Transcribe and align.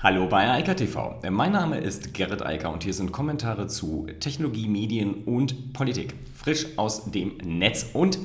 Hallo 0.00 0.28
bei 0.28 0.48
Eika 0.48 0.74
TV. 0.74 1.18
Mein 1.28 1.50
Name 1.50 1.78
ist 1.78 2.14
Gerrit 2.14 2.40
Eiker 2.40 2.72
und 2.72 2.84
hier 2.84 2.94
sind 2.94 3.10
Kommentare 3.10 3.66
zu 3.66 4.06
Technologie, 4.20 4.68
Medien 4.68 5.24
und 5.24 5.72
Politik. 5.72 6.14
Frisch 6.36 6.66
aus 6.76 7.10
dem 7.10 7.36
Netz 7.38 7.90
und 7.94 8.16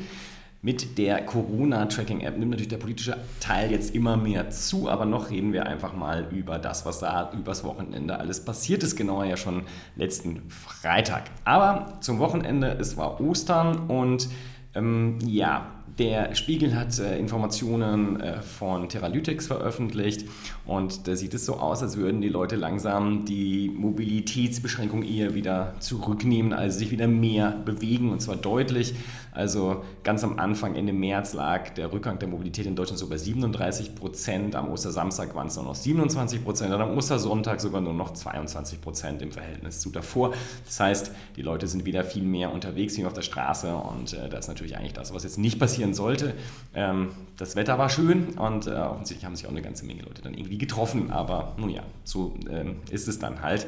mit 0.61 0.99
der 0.99 1.25
Corona-Tracking-App 1.25 2.37
nimmt 2.37 2.51
natürlich 2.51 2.69
der 2.69 2.77
politische 2.77 3.17
Teil 3.39 3.71
jetzt 3.71 3.95
immer 3.95 4.17
mehr 4.17 4.51
zu, 4.51 4.87
aber 4.87 5.05
noch 5.05 5.31
reden 5.31 5.51
wir 5.51 5.65
einfach 5.65 5.95
mal 5.95 6.27
über 6.29 6.59
das, 6.59 6.85
was 6.85 6.99
da 6.99 7.31
übers 7.33 7.63
Wochenende 7.63 8.19
alles 8.19 8.45
passiert 8.45 8.83
ist, 8.83 8.95
genauer 8.95 9.25
ja 9.25 9.35
schon 9.35 9.63
letzten 9.95 10.47
Freitag. 10.49 11.23
Aber 11.43 11.97
zum 12.01 12.19
Wochenende, 12.19 12.77
es 12.79 12.97
war 12.97 13.19
Ostern 13.19 13.89
und 13.89 14.29
ähm, 14.75 15.17
ja, 15.25 15.82
der 15.99 16.33
Spiegel 16.33 16.75
hat 16.75 16.97
äh, 16.99 17.19
Informationen 17.19 18.19
äh, 18.19 18.41
von 18.41 18.89
Teralytics 18.89 19.47
veröffentlicht 19.47 20.25
und 20.65 21.07
da 21.07 21.15
sieht 21.15 21.33
es 21.33 21.45
so 21.45 21.57
aus, 21.57 21.83
als 21.83 21.97
würden 21.97 22.21
die 22.21 22.29
Leute 22.29 22.55
langsam 22.55 23.25
die 23.25 23.69
Mobilitätsbeschränkung 23.69 25.03
eher 25.03 25.35
wieder 25.35 25.75
zurücknehmen, 25.79 26.53
also 26.53 26.79
sich 26.79 26.89
wieder 26.89 27.07
mehr 27.07 27.51
bewegen 27.51 28.11
und 28.11 28.21
zwar 28.21 28.35
deutlich. 28.35 28.95
Also 29.33 29.83
ganz 30.03 30.23
am 30.23 30.37
Anfang, 30.37 30.75
Ende 30.75 30.93
März, 30.93 31.33
lag 31.33 31.69
der 31.69 31.91
Rückgang 31.91 32.19
der 32.19 32.27
Mobilität 32.27 32.67
in 32.67 32.75
Deutschland 32.75 32.99
so 32.99 33.07
bei 33.07 33.17
37 33.17 33.95
Prozent, 33.95 34.55
am 34.55 34.69
Ostersamstag 34.69 35.33
waren 35.33 35.47
es 35.47 35.55
nur 35.55 35.65
noch 35.65 35.75
27 35.75 36.43
Prozent 36.43 36.73
und 36.73 36.81
am 36.81 36.95
Ostersonntag 36.95 37.59
sogar 37.59 37.81
nur 37.81 37.93
noch 37.93 38.13
22 38.13 38.79
Prozent 38.79 39.21
im 39.23 39.31
Verhältnis 39.31 39.79
zu 39.79 39.89
davor. 39.89 40.33
Das 40.65 40.79
heißt, 40.79 41.11
die 41.35 41.41
Leute 41.41 41.67
sind 41.67 41.85
wieder 41.85 42.03
viel 42.03 42.23
mehr 42.23 42.53
unterwegs, 42.53 42.95
wie 42.97 43.05
auf 43.05 43.13
der 43.13 43.23
Straße 43.23 43.75
und 43.75 44.13
äh, 44.13 44.29
das 44.29 44.41
ist 44.41 44.47
natürlich 44.49 44.77
eigentlich 44.77 44.93
das, 44.93 45.13
was 45.13 45.23
jetzt 45.23 45.39
nicht 45.39 45.59
passieren 45.59 45.95
sollte. 45.95 46.33
Ähm, 46.75 47.09
das 47.37 47.55
Wetter 47.55 47.79
war 47.79 47.89
schön 47.89 48.29
und 48.37 48.67
äh, 48.67 48.71
offensichtlich 48.71 49.25
haben 49.25 49.35
sich 49.35 49.47
auch 49.47 49.51
eine 49.51 49.63
ganze 49.63 49.85
Menge 49.85 50.03
Leute 50.03 50.21
dann 50.21 50.35
irgendwie 50.35 50.59
getroffen, 50.59 51.11
aber 51.11 51.53
nun 51.57 51.69
ja, 51.69 51.81
so 52.03 52.35
ähm, 52.49 52.77
ist 52.91 53.07
es 53.07 53.17
dann 53.17 53.41
halt. 53.41 53.65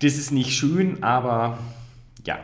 Das 0.00 0.14
ist 0.14 0.30
nicht 0.30 0.52
schön, 0.52 1.02
aber 1.02 1.58
ja, 2.24 2.38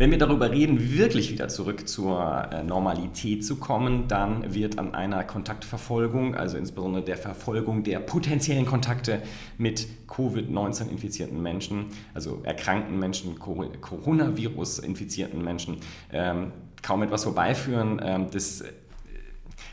wenn 0.00 0.10
wir 0.10 0.18
darüber 0.18 0.50
reden, 0.50 0.92
wirklich 0.94 1.30
wieder 1.30 1.48
zurück 1.48 1.86
zur 1.86 2.48
äh, 2.50 2.62
Normalität 2.62 3.44
zu 3.44 3.56
kommen, 3.56 4.08
dann 4.08 4.54
wird 4.54 4.78
an 4.78 4.94
einer 4.94 5.24
Kontaktverfolgung, 5.24 6.34
also 6.34 6.56
insbesondere 6.56 7.04
der 7.04 7.18
Verfolgung 7.18 7.82
der 7.82 8.00
potenziellen 8.00 8.64
Kontakte 8.64 9.20
mit 9.58 9.86
Covid-19-infizierten 10.08 11.42
Menschen, 11.42 11.90
also 12.14 12.40
erkrankten 12.44 12.98
Menschen, 12.98 13.38
Coronavirus-infizierten 13.38 15.44
Menschen, 15.44 15.76
ähm, 16.14 16.52
kaum 16.80 17.02
etwas 17.02 17.24
vorbeiführen. 17.24 18.00
Ähm, 18.02 18.28
das 18.32 18.64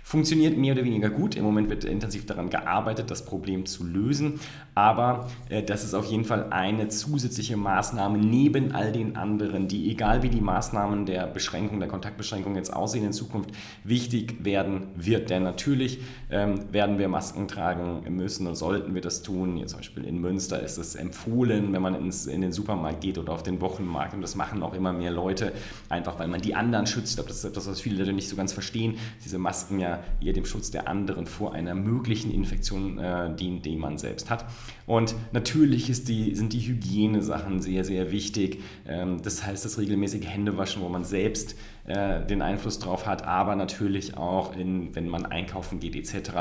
funktioniert 0.03 0.57
mehr 0.57 0.73
oder 0.73 0.83
weniger 0.83 1.09
gut. 1.09 1.35
Im 1.35 1.45
Moment 1.45 1.69
wird 1.69 1.85
intensiv 1.85 2.25
daran 2.25 2.49
gearbeitet, 2.49 3.09
das 3.11 3.25
Problem 3.25 3.65
zu 3.65 3.85
lösen. 3.85 4.41
Aber 4.77 5.27
äh, 5.49 5.63
das 5.63 5.83
ist 5.83 5.95
auf 5.95 6.05
jeden 6.05 6.23
Fall 6.23 6.51
eine 6.51 6.87
zusätzliche 6.87 7.57
Maßnahme 7.57 8.19
neben 8.19 8.73
all 8.73 8.91
den 8.91 9.15
anderen, 9.15 9.67
die, 9.67 9.89
egal 9.89 10.21
wie 10.21 10.29
die 10.29 10.39
Maßnahmen 10.39 11.07
der 11.07 11.25
Beschränkung, 11.25 11.79
der 11.79 11.89
Kontaktbeschränkung 11.89 12.55
jetzt 12.55 12.71
aussehen 12.71 13.03
in 13.03 13.11
Zukunft, 13.11 13.49
wichtig 13.83 14.45
werden 14.45 14.89
wird. 14.95 15.31
Denn 15.31 15.41
natürlich 15.41 16.01
ähm, 16.29 16.71
werden 16.71 16.99
wir 16.99 17.09
Masken 17.09 17.47
tragen 17.47 18.03
müssen 18.15 18.45
und 18.45 18.53
sollten 18.53 18.93
wir 18.93 19.01
das 19.01 19.23
tun. 19.23 19.55
Hier 19.55 19.65
zum 19.65 19.79
Beispiel 19.79 20.03
in 20.03 20.21
Münster 20.21 20.61
ist 20.61 20.77
es 20.77 20.93
empfohlen, 20.93 21.73
wenn 21.73 21.81
man 21.81 21.95
ins, 21.95 22.27
in 22.27 22.41
den 22.41 22.51
Supermarkt 22.51 23.01
geht 23.01 23.17
oder 23.17 23.33
auf 23.33 23.41
den 23.41 23.59
Wochenmarkt. 23.61 24.13
Und 24.13 24.21
das 24.21 24.35
machen 24.35 24.61
auch 24.61 24.75
immer 24.75 24.93
mehr 24.93 25.09
Leute, 25.09 25.53
einfach 25.89 26.19
weil 26.19 26.27
man 26.27 26.41
die 26.41 26.53
anderen 26.53 26.85
schützt. 26.85 27.09
Ich 27.09 27.15
glaube, 27.15 27.29
das 27.29 27.39
ist 27.39 27.45
etwas, 27.45 27.67
was 27.67 27.81
viele 27.81 27.97
Leute 27.97 28.13
nicht 28.13 28.29
so 28.29 28.35
ganz 28.35 28.53
verstehen. 28.53 28.99
Diese 29.25 29.39
Masken 29.39 29.79
ja 29.79 30.03
eher 30.21 30.33
dem 30.33 30.45
Schutz 30.45 30.69
der 30.69 30.87
anderen 30.87 31.25
vor 31.25 31.55
einer 31.55 31.73
möglichen 31.73 32.29
Infektion 32.29 32.99
äh, 32.99 33.35
dient, 33.35 33.65
die 33.65 33.75
man 33.75 33.97
selbst 33.97 34.29
hat. 34.29 34.45
Und 34.85 35.15
natürlich 35.31 35.85
die, 36.03 36.35
sind 36.35 36.53
die 36.53 36.61
Hygienesachen 36.61 37.61
sehr, 37.61 37.83
sehr 37.83 38.11
wichtig. 38.11 38.61
Ähm, 38.87 39.21
das 39.21 39.45
heißt, 39.45 39.65
das 39.65 39.77
regelmäßige 39.77 40.25
Händewaschen, 40.25 40.81
wo 40.81 40.89
man 40.89 41.03
selbst 41.03 41.55
äh, 41.85 42.25
den 42.25 42.41
Einfluss 42.41 42.79
drauf 42.79 43.05
hat, 43.05 43.23
aber 43.23 43.55
natürlich 43.55 44.17
auch, 44.17 44.55
in, 44.55 44.95
wenn 44.95 45.07
man 45.07 45.25
einkaufen 45.25 45.79
geht 45.79 45.95
etc. 45.95 46.31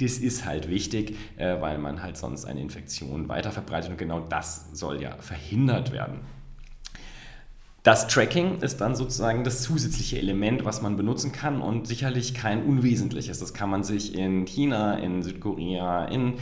Das 0.00 0.18
ist 0.18 0.44
halt 0.44 0.68
wichtig, 0.68 1.16
äh, 1.36 1.60
weil 1.60 1.78
man 1.78 2.02
halt 2.02 2.16
sonst 2.16 2.44
eine 2.44 2.60
Infektion 2.60 3.28
weiter 3.28 3.50
verbreitet 3.50 3.90
und 3.90 3.98
genau 3.98 4.20
das 4.20 4.68
soll 4.72 5.00
ja 5.02 5.16
verhindert 5.18 5.92
werden. 5.92 6.20
Das 7.82 8.08
Tracking 8.08 8.58
ist 8.60 8.82
dann 8.82 8.94
sozusagen 8.94 9.42
das 9.42 9.62
zusätzliche 9.62 10.18
Element, 10.18 10.66
was 10.66 10.82
man 10.82 10.98
benutzen 10.98 11.32
kann 11.32 11.62
und 11.62 11.86
sicherlich 11.86 12.34
kein 12.34 12.62
unwesentliches. 12.64 13.38
Das 13.38 13.54
kann 13.54 13.70
man 13.70 13.84
sich 13.84 14.14
in 14.14 14.44
China, 14.44 14.98
in 14.98 15.22
Südkorea, 15.22 16.04
in 16.04 16.34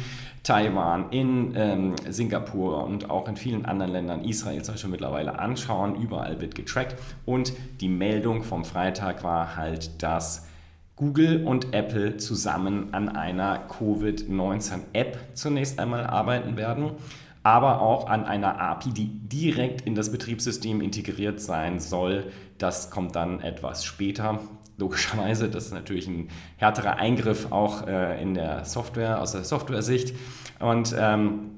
Taiwan, 0.42 1.10
in 1.12 1.52
ähm, 1.54 1.94
Singapur 2.08 2.82
und 2.82 3.08
auch 3.08 3.28
in 3.28 3.36
vielen 3.36 3.66
anderen 3.66 3.92
Ländern, 3.92 4.24
Israel 4.24 4.62
zum 4.62 4.74
Beispiel 4.74 4.90
mittlerweile 4.90 5.38
anschauen. 5.38 5.94
Überall 5.94 6.40
wird 6.40 6.56
getrackt 6.56 6.96
und 7.24 7.52
die 7.80 7.88
Meldung 7.88 8.42
vom 8.42 8.64
Freitag 8.64 9.22
war 9.22 9.54
halt, 9.54 10.02
dass 10.02 10.48
Google 10.96 11.44
und 11.44 11.72
Apple 11.72 12.16
zusammen 12.16 12.88
an 12.90 13.08
einer 13.08 13.60
Covid-19-App 13.68 15.18
zunächst 15.34 15.78
einmal 15.78 16.04
arbeiten 16.04 16.56
werden 16.56 16.94
aber 17.42 17.80
auch 17.80 18.08
an 18.08 18.24
einer 18.24 18.60
API, 18.60 18.90
die 18.90 19.06
direkt 19.06 19.82
in 19.82 19.94
das 19.94 20.10
Betriebssystem 20.12 20.80
integriert 20.80 21.40
sein 21.40 21.80
soll. 21.80 22.32
Das 22.58 22.90
kommt 22.90 23.16
dann 23.16 23.40
etwas 23.40 23.84
später. 23.84 24.40
Logischerweise, 24.76 25.48
das 25.48 25.66
ist 25.66 25.72
natürlich 25.72 26.06
ein 26.06 26.28
härterer 26.56 26.96
Eingriff 26.96 27.50
auch 27.50 27.86
äh, 27.86 28.22
in 28.22 28.34
der 28.34 28.64
Software, 28.64 29.20
aus 29.20 29.32
der 29.32 29.44
Software-Sicht. 29.44 30.14
Und 30.60 30.94
ähm, 30.96 31.50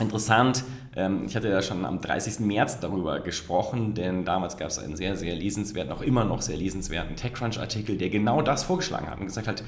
interessant, 0.00 0.64
ähm, 0.94 1.24
ich 1.26 1.36
hatte 1.36 1.48
ja 1.48 1.62
schon 1.62 1.84
am 1.84 2.00
30. 2.00 2.40
März 2.40 2.80
darüber 2.80 3.20
gesprochen, 3.20 3.94
denn 3.94 4.24
damals 4.24 4.56
gab 4.56 4.68
es 4.68 4.78
einen 4.78 4.96
sehr, 4.96 5.16
sehr 5.16 5.34
lesenswerten, 5.34 5.92
auch 5.92 6.02
immer 6.02 6.24
noch 6.24 6.42
sehr 6.42 6.56
lesenswerten 6.56 7.16
TechCrunch-Artikel, 7.16 7.96
der 7.96 8.10
genau 8.10 8.42
das 8.42 8.64
vorgeschlagen 8.64 9.08
hat 9.08 9.18
und 9.18 9.26
gesagt 9.26 9.48
hat, 9.48 9.64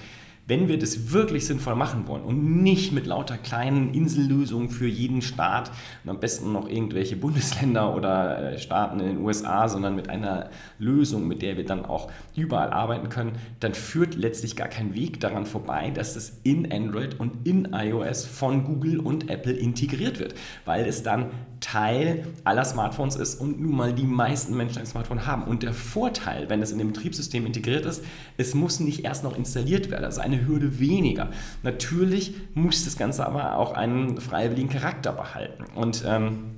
wenn 0.47 0.69
wir 0.69 0.78
das 0.78 1.12
wirklich 1.12 1.47
sinnvoll 1.47 1.76
machen 1.76 2.08
wollen 2.08 2.25
und 2.25 2.62
nicht 2.62 2.92
mit 2.92 3.06
lauter 3.06 3.38
kleinen 3.38 3.94
Insellösungen 3.94 4.70
für 4.70 4.88
jeden 4.88 5.22
Staat 5.22 5.70
und 6.03 6.10
am 6.10 6.19
besten 6.19 6.53
noch 6.53 6.69
irgendwelche 6.69 7.16
Bundesländer 7.16 7.94
oder 7.94 8.53
äh, 8.53 8.58
Staaten 8.58 8.98
in 9.00 9.06
den 9.06 9.19
USA, 9.19 9.69
sondern 9.69 9.94
mit 9.94 10.10
einer 10.10 10.50
Lösung, 10.78 11.28
mit 11.28 11.42
der 11.42 11.56
wir 11.56 11.64
dann 11.64 11.84
auch 11.84 12.10
überall 12.34 12.72
arbeiten 12.72 13.08
können, 13.08 13.32
dann 13.60 13.75
führt 13.75 14.16
letztlich 14.16 14.56
gar 14.56 14.69
kein 14.69 14.94
Weg 14.94 15.20
daran 15.20 15.47
vorbei, 15.47 15.91
dass 15.91 16.16
es 16.16 16.41
in 16.42 16.72
Android 16.72 17.20
und 17.20 17.47
in 17.47 17.69
iOS 17.72 18.24
von 18.24 18.64
Google 18.64 18.98
und 18.98 19.30
Apple 19.30 19.53
integriert 19.53 20.19
wird, 20.19 20.34
weil 20.64 20.86
es 20.86 21.04
dann 21.04 21.30
Teil 21.60 22.26
aller 22.42 22.64
Smartphones 22.64 23.16
ist 23.16 23.41
und 23.41 23.60
nun 23.60 23.76
mal 23.76 23.92
die 23.92 24.04
meisten 24.04 24.56
Menschen 24.56 24.80
ein 24.80 24.86
Smartphone 24.86 25.26
haben. 25.26 25.44
Und 25.44 25.62
der 25.62 25.72
Vorteil, 25.72 26.50
wenn 26.50 26.60
es 26.60 26.72
in 26.72 26.78
dem 26.78 26.92
Betriebssystem 26.92 27.47
integriert 27.47 27.86
ist, 27.86 28.04
es 28.36 28.54
muss 28.54 28.80
nicht 28.80 29.04
erst 29.04 29.22
noch 29.22 29.36
installiert 29.36 29.91
werden, 29.91 30.04
also 30.04 30.20
eine 30.32 30.47
Hürde 30.47 30.78
weniger. 30.78 31.31
Natürlich 31.62 32.34
muss 32.54 32.84
das 32.84 32.97
Ganze 32.97 33.26
aber 33.26 33.56
auch 33.56 33.75
einen 33.75 34.20
freiwilligen 34.20 34.69
Charakter 34.69 35.12
behalten. 35.12 35.65
Und 35.75 36.04
ähm, 36.06 36.53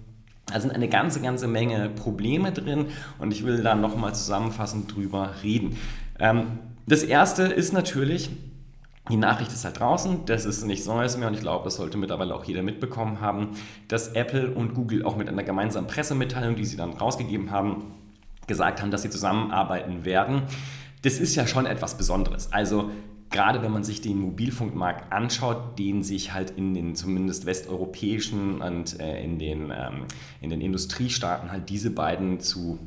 da 0.46 0.60
sind 0.60 0.72
eine 0.72 0.88
ganze, 0.88 1.20
ganze 1.20 1.48
Menge 1.48 1.88
Probleme 1.88 2.52
drin 2.52 2.86
und 3.18 3.32
ich 3.32 3.44
will 3.44 3.62
da 3.62 3.74
nochmal 3.74 4.14
zusammenfassend 4.14 4.94
drüber 4.94 5.30
reden. 5.42 5.76
Ähm, 6.18 6.58
das 6.86 7.02
erste 7.02 7.44
ist 7.44 7.72
natürlich, 7.72 8.30
die 9.10 9.16
Nachricht 9.16 9.52
ist 9.52 9.64
halt 9.64 9.80
draußen, 9.80 10.26
das 10.26 10.44
ist 10.44 10.64
nichts 10.64 10.86
Neues 10.86 11.16
mehr 11.16 11.28
und 11.28 11.34
ich 11.34 11.40
glaube, 11.40 11.64
das 11.64 11.76
sollte 11.76 11.96
mittlerweile 11.96 12.34
auch 12.34 12.44
jeder 12.44 12.62
mitbekommen 12.62 13.20
haben, 13.20 13.50
dass 13.88 14.08
Apple 14.08 14.50
und 14.50 14.74
Google 14.74 15.04
auch 15.04 15.16
mit 15.16 15.28
einer 15.28 15.42
gemeinsamen 15.42 15.86
Pressemitteilung, 15.86 16.56
die 16.56 16.64
sie 16.64 16.76
dann 16.76 16.92
rausgegeben 16.92 17.50
haben, 17.50 17.94
gesagt 18.46 18.82
haben, 18.82 18.90
dass 18.90 19.02
sie 19.02 19.10
zusammenarbeiten 19.10 20.04
werden. 20.04 20.42
Das 21.02 21.18
ist 21.18 21.34
ja 21.34 21.46
schon 21.46 21.66
etwas 21.66 21.96
Besonderes. 21.96 22.52
Also 22.52 22.90
gerade 23.34 23.62
wenn 23.62 23.72
man 23.72 23.82
sich 23.82 24.00
den 24.00 24.18
Mobilfunkmarkt 24.18 25.12
anschaut, 25.12 25.76
den 25.76 26.04
sich 26.04 26.32
halt 26.32 26.50
in 26.50 26.72
den 26.72 26.94
zumindest 26.94 27.46
westeuropäischen 27.46 28.60
und 28.60 29.00
äh, 29.00 29.22
in, 29.24 29.40
den, 29.40 29.72
ähm, 29.76 30.04
in 30.40 30.50
den 30.50 30.60
Industriestaaten 30.60 31.50
halt 31.50 31.68
diese 31.68 31.90
beiden 31.90 32.38
zu 32.38 32.78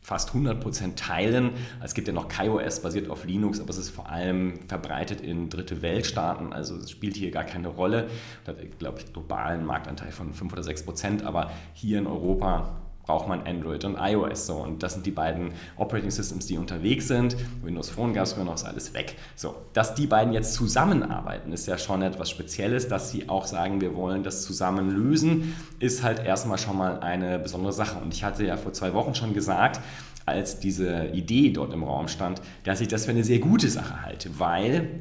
fast 0.00 0.30
100% 0.30 0.94
teilen. 0.94 1.50
Es 1.82 1.94
gibt 1.94 2.06
ja 2.06 2.14
noch 2.14 2.28
KaiOS 2.28 2.82
basiert 2.82 3.10
auf 3.10 3.24
Linux, 3.24 3.58
aber 3.60 3.70
es 3.70 3.78
ist 3.78 3.90
vor 3.90 4.08
allem 4.08 4.60
verbreitet 4.68 5.20
in 5.20 5.50
dritte 5.50 5.82
Weltstaaten, 5.82 6.52
also 6.52 6.76
es 6.76 6.90
spielt 6.92 7.16
hier 7.16 7.32
gar 7.32 7.44
keine 7.44 7.68
Rolle. 7.68 8.08
Da 8.44 8.52
hat, 8.52 8.78
glaube 8.78 9.00
ich, 9.00 9.12
globalen 9.12 9.64
Marktanteil 9.66 10.12
von 10.12 10.32
5 10.32 10.52
oder 10.52 10.62
6%, 10.62 11.24
aber 11.24 11.50
hier 11.74 11.98
in 11.98 12.06
Europa 12.06 12.79
braucht 13.10 13.26
man 13.26 13.44
Android 13.44 13.84
und 13.84 13.96
iOS 13.98 14.46
so. 14.46 14.54
Und 14.54 14.84
das 14.84 14.92
sind 14.92 15.04
die 15.04 15.10
beiden 15.10 15.50
Operating 15.76 16.12
Systems, 16.12 16.46
die 16.46 16.56
unterwegs 16.56 17.08
sind. 17.08 17.36
Windows 17.60 17.90
Phone 17.90 18.14
gab 18.14 18.22
es 18.22 18.34
früher 18.34 18.44
noch, 18.44 18.54
ist 18.54 18.64
alles 18.64 18.94
weg. 18.94 19.16
So, 19.34 19.56
dass 19.72 19.96
die 19.96 20.06
beiden 20.06 20.32
jetzt 20.32 20.54
zusammenarbeiten, 20.54 21.52
ist 21.52 21.66
ja 21.66 21.76
schon 21.76 22.02
etwas 22.02 22.30
Spezielles. 22.30 22.86
Dass 22.86 23.10
sie 23.10 23.28
auch 23.28 23.46
sagen, 23.46 23.80
wir 23.80 23.96
wollen 23.96 24.22
das 24.22 24.44
zusammen 24.44 24.90
lösen, 24.90 25.56
ist 25.80 26.04
halt 26.04 26.24
erstmal 26.24 26.58
schon 26.58 26.78
mal 26.78 27.00
eine 27.00 27.40
besondere 27.40 27.72
Sache. 27.72 27.98
Und 27.98 28.14
ich 28.14 28.22
hatte 28.22 28.46
ja 28.46 28.56
vor 28.56 28.72
zwei 28.72 28.94
Wochen 28.94 29.16
schon 29.16 29.34
gesagt, 29.34 29.80
als 30.24 30.60
diese 30.60 31.06
Idee 31.06 31.50
dort 31.50 31.72
im 31.72 31.82
Raum 31.82 32.06
stand, 32.06 32.40
dass 32.62 32.80
ich 32.80 32.86
das 32.86 33.06
für 33.06 33.10
eine 33.10 33.24
sehr 33.24 33.40
gute 33.40 33.68
Sache 33.68 34.02
halte, 34.04 34.38
weil 34.38 35.00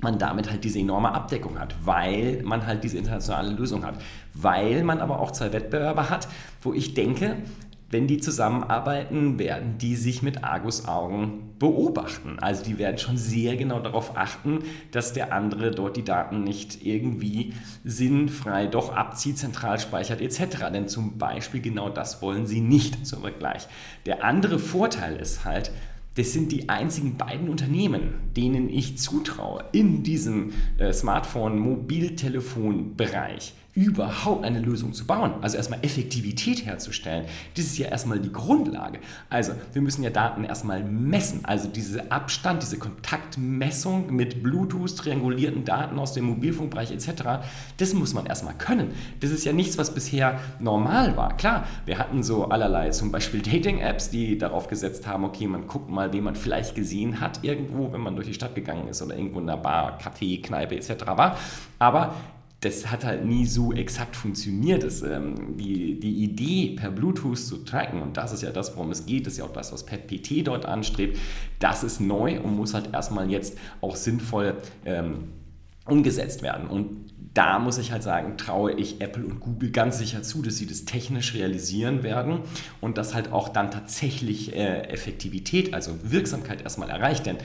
man 0.00 0.18
damit 0.18 0.50
halt 0.50 0.64
diese 0.64 0.78
enorme 0.78 1.12
Abdeckung 1.12 1.58
hat, 1.58 1.74
weil 1.84 2.42
man 2.44 2.66
halt 2.66 2.84
diese 2.84 2.98
internationale 2.98 3.50
Lösung 3.50 3.84
hat, 3.84 4.00
weil 4.34 4.84
man 4.84 5.00
aber 5.00 5.20
auch 5.20 5.32
zwei 5.32 5.52
Wettbewerber 5.52 6.08
hat, 6.10 6.28
wo 6.62 6.72
ich 6.72 6.94
denke, 6.94 7.36
wenn 7.90 8.06
die 8.06 8.18
zusammenarbeiten, 8.18 9.38
werden 9.38 9.78
die 9.78 9.96
sich 9.96 10.22
mit 10.22 10.44
Argus-Augen 10.44 11.54
beobachten. 11.58 12.38
Also 12.38 12.62
die 12.62 12.78
werden 12.78 12.98
schon 12.98 13.16
sehr 13.16 13.56
genau 13.56 13.80
darauf 13.80 14.14
achten, 14.14 14.58
dass 14.90 15.14
der 15.14 15.32
andere 15.32 15.70
dort 15.70 15.96
die 15.96 16.04
Daten 16.04 16.44
nicht 16.44 16.84
irgendwie 16.84 17.54
sinnfrei 17.84 18.66
doch 18.66 18.94
abzieht, 18.94 19.38
zentral 19.38 19.78
speichert 19.78 20.20
etc. 20.20 20.70
Denn 20.70 20.86
zum 20.86 21.16
Beispiel 21.16 21.62
genau 21.62 21.88
das 21.88 22.20
wollen 22.20 22.46
sie 22.46 22.60
nicht 22.60 23.06
zum 23.06 23.22
Vergleich. 23.22 23.66
Der 24.04 24.22
andere 24.22 24.58
Vorteil 24.58 25.16
ist 25.16 25.46
halt, 25.46 25.72
das 26.18 26.32
sind 26.32 26.50
die 26.50 26.68
einzigen 26.68 27.16
beiden 27.16 27.48
Unternehmen, 27.48 28.32
denen 28.36 28.68
ich 28.68 28.98
zutraue, 28.98 29.66
in 29.70 30.02
diesem 30.02 30.52
äh, 30.76 30.92
Smartphone-Mobiltelefon-Bereich 30.92 33.54
überhaupt 33.78 34.44
eine 34.44 34.58
Lösung 34.58 34.92
zu 34.92 35.06
bauen. 35.06 35.34
Also 35.40 35.56
erstmal 35.56 35.78
Effektivität 35.82 36.66
herzustellen. 36.66 37.26
Das 37.54 37.64
ist 37.64 37.78
ja 37.78 37.86
erstmal 37.86 38.18
die 38.18 38.32
Grundlage. 38.32 38.98
Also 39.30 39.52
wir 39.72 39.82
müssen 39.82 40.02
ja 40.02 40.10
Daten 40.10 40.42
erstmal 40.42 40.82
messen. 40.82 41.44
Also 41.44 41.68
diese 41.68 42.10
Abstand, 42.10 42.60
diese 42.60 42.78
Kontaktmessung 42.78 44.12
mit 44.12 44.42
Bluetooth, 44.42 44.96
triangulierten 44.96 45.64
Daten 45.64 45.96
aus 46.00 46.12
dem 46.12 46.24
Mobilfunkbereich 46.24 46.90
etc., 46.90 47.22
das 47.76 47.94
muss 47.94 48.14
man 48.14 48.26
erstmal 48.26 48.54
können. 48.54 48.90
Das 49.20 49.30
ist 49.30 49.44
ja 49.44 49.52
nichts, 49.52 49.78
was 49.78 49.94
bisher 49.94 50.40
normal 50.58 51.16
war. 51.16 51.36
Klar, 51.36 51.64
wir 51.86 51.98
hatten 51.98 52.24
so 52.24 52.46
allerlei 52.46 52.90
zum 52.90 53.12
Beispiel 53.12 53.42
Dating-Apps, 53.42 54.10
die 54.10 54.38
darauf 54.38 54.66
gesetzt 54.66 55.06
haben, 55.06 55.22
okay, 55.22 55.46
man 55.46 55.68
guckt 55.68 55.88
mal, 55.88 56.12
wen 56.12 56.24
man 56.24 56.34
vielleicht 56.34 56.74
gesehen 56.74 57.20
hat 57.20 57.44
irgendwo, 57.44 57.92
wenn 57.92 58.00
man 58.00 58.16
durch 58.16 58.26
die 58.26 58.34
Stadt 58.34 58.56
gegangen 58.56 58.88
ist 58.88 59.02
oder 59.02 59.16
irgendwo 59.16 59.38
in 59.38 59.48
einer 59.48 59.60
Bar, 59.60 60.00
Café, 60.00 60.42
Kneipe 60.42 60.74
etc. 60.74 61.06
war. 61.06 61.38
Aber 61.78 62.16
das 62.60 62.90
hat 62.90 63.04
halt 63.04 63.24
nie 63.24 63.46
so 63.46 63.72
exakt 63.72 64.16
funktioniert. 64.16 64.82
Das, 64.82 65.02
ähm, 65.02 65.56
die, 65.56 66.00
die 66.00 66.24
Idee, 66.24 66.74
per 66.76 66.90
Bluetooth 66.90 67.38
zu 67.38 67.58
tracken, 67.58 68.02
und 68.02 68.16
das 68.16 68.32
ist 68.32 68.42
ja 68.42 68.50
das, 68.50 68.76
worum 68.76 68.90
es 68.90 69.06
geht, 69.06 69.26
das 69.26 69.34
ist 69.34 69.38
ja 69.38 69.44
auch 69.44 69.52
das, 69.52 69.72
was 69.72 69.86
PT 69.86 70.46
dort 70.46 70.66
anstrebt, 70.66 71.18
das 71.60 71.84
ist 71.84 72.00
neu 72.00 72.40
und 72.40 72.56
muss 72.56 72.74
halt 72.74 72.92
erstmal 72.92 73.30
jetzt 73.30 73.56
auch 73.80 73.94
sinnvoll 73.94 74.56
ähm, 74.84 75.28
umgesetzt 75.84 76.42
werden. 76.42 76.68
Und 76.68 77.08
da 77.34 77.60
muss 77.60 77.78
ich 77.78 77.92
halt 77.92 78.02
sagen, 78.02 78.36
traue 78.36 78.72
ich 78.72 79.00
Apple 79.00 79.24
und 79.24 79.38
Google 79.38 79.70
ganz 79.70 79.98
sicher 79.98 80.24
zu, 80.24 80.42
dass 80.42 80.56
sie 80.56 80.66
das 80.66 80.84
technisch 80.84 81.34
realisieren 81.34 82.02
werden 82.02 82.40
und 82.80 82.98
dass 82.98 83.14
halt 83.14 83.30
auch 83.30 83.48
dann 83.48 83.70
tatsächlich 83.70 84.56
äh, 84.56 84.82
Effektivität, 84.88 85.74
also 85.74 85.92
Wirksamkeit 86.02 86.62
erstmal 86.62 86.90
erreicht. 86.90 87.26
Denn 87.26 87.36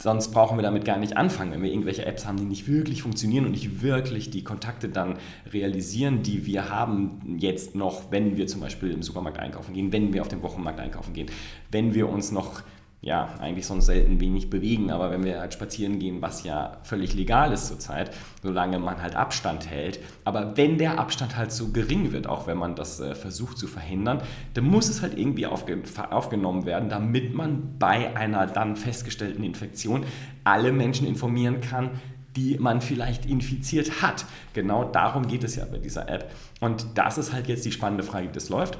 Sonst 0.00 0.30
brauchen 0.30 0.56
wir 0.56 0.62
damit 0.62 0.84
gar 0.84 0.96
nicht 0.96 1.16
anfangen, 1.16 1.50
wenn 1.50 1.62
wir 1.62 1.70
irgendwelche 1.70 2.06
Apps 2.06 2.24
haben, 2.24 2.36
die 2.36 2.44
nicht 2.44 2.68
wirklich 2.68 3.02
funktionieren 3.02 3.46
und 3.46 3.50
nicht 3.50 3.82
wirklich 3.82 4.30
die 4.30 4.44
Kontakte 4.44 4.88
dann 4.88 5.18
realisieren, 5.52 6.22
die 6.22 6.46
wir 6.46 6.68
haben 6.68 7.36
jetzt 7.38 7.74
noch, 7.74 8.12
wenn 8.12 8.36
wir 8.36 8.46
zum 8.46 8.60
Beispiel 8.60 8.92
im 8.92 9.02
Supermarkt 9.02 9.40
einkaufen 9.40 9.74
gehen, 9.74 9.90
wenn 9.92 10.12
wir 10.12 10.22
auf 10.22 10.28
dem 10.28 10.42
Wochenmarkt 10.42 10.78
einkaufen 10.78 11.14
gehen, 11.14 11.28
wenn 11.72 11.94
wir 11.94 12.08
uns 12.08 12.30
noch 12.30 12.62
ja, 13.00 13.34
eigentlich 13.38 13.66
sonst 13.66 13.86
selten 13.86 14.18
wenig 14.18 14.50
bewegen, 14.50 14.90
aber 14.90 15.12
wenn 15.12 15.22
wir 15.22 15.38
halt 15.38 15.54
spazieren 15.54 16.00
gehen, 16.00 16.20
was 16.20 16.42
ja 16.42 16.78
völlig 16.82 17.14
legal 17.14 17.52
ist 17.52 17.68
zurzeit, 17.68 18.10
solange 18.42 18.80
man 18.80 19.00
halt 19.00 19.14
Abstand 19.14 19.70
hält, 19.70 20.00
aber 20.24 20.56
wenn 20.56 20.78
der 20.78 20.98
Abstand 20.98 21.36
halt 21.36 21.52
so 21.52 21.68
gering 21.68 22.10
wird, 22.10 22.26
auch 22.26 22.48
wenn 22.48 22.58
man 22.58 22.74
das 22.74 22.98
äh, 22.98 23.14
versucht 23.14 23.56
zu 23.56 23.68
verhindern, 23.68 24.20
dann 24.54 24.64
muss 24.64 24.88
es 24.88 25.00
halt 25.00 25.16
irgendwie 25.16 25.46
aufge 25.46 25.80
aufgenommen 26.10 26.66
werden, 26.66 26.88
damit 26.88 27.34
man 27.34 27.78
bei 27.78 28.16
einer 28.16 28.46
dann 28.48 28.74
festgestellten 28.74 29.44
Infektion 29.44 30.04
alle 30.42 30.72
Menschen 30.72 31.06
informieren 31.06 31.60
kann, 31.60 31.90
die 32.34 32.58
man 32.58 32.80
vielleicht 32.80 33.26
infiziert 33.26 34.02
hat. 34.02 34.24
Genau 34.54 34.84
darum 34.84 35.28
geht 35.28 35.44
es 35.44 35.56
ja 35.56 35.64
bei 35.64 35.78
dieser 35.78 36.08
App. 36.08 36.32
Und 36.60 36.86
das 36.94 37.16
ist 37.16 37.32
halt 37.32 37.46
jetzt 37.46 37.64
die 37.64 37.72
spannende 37.72 38.02
Frage, 38.02 38.26
die 38.26 38.32
das 38.32 38.48
läuft. 38.48 38.78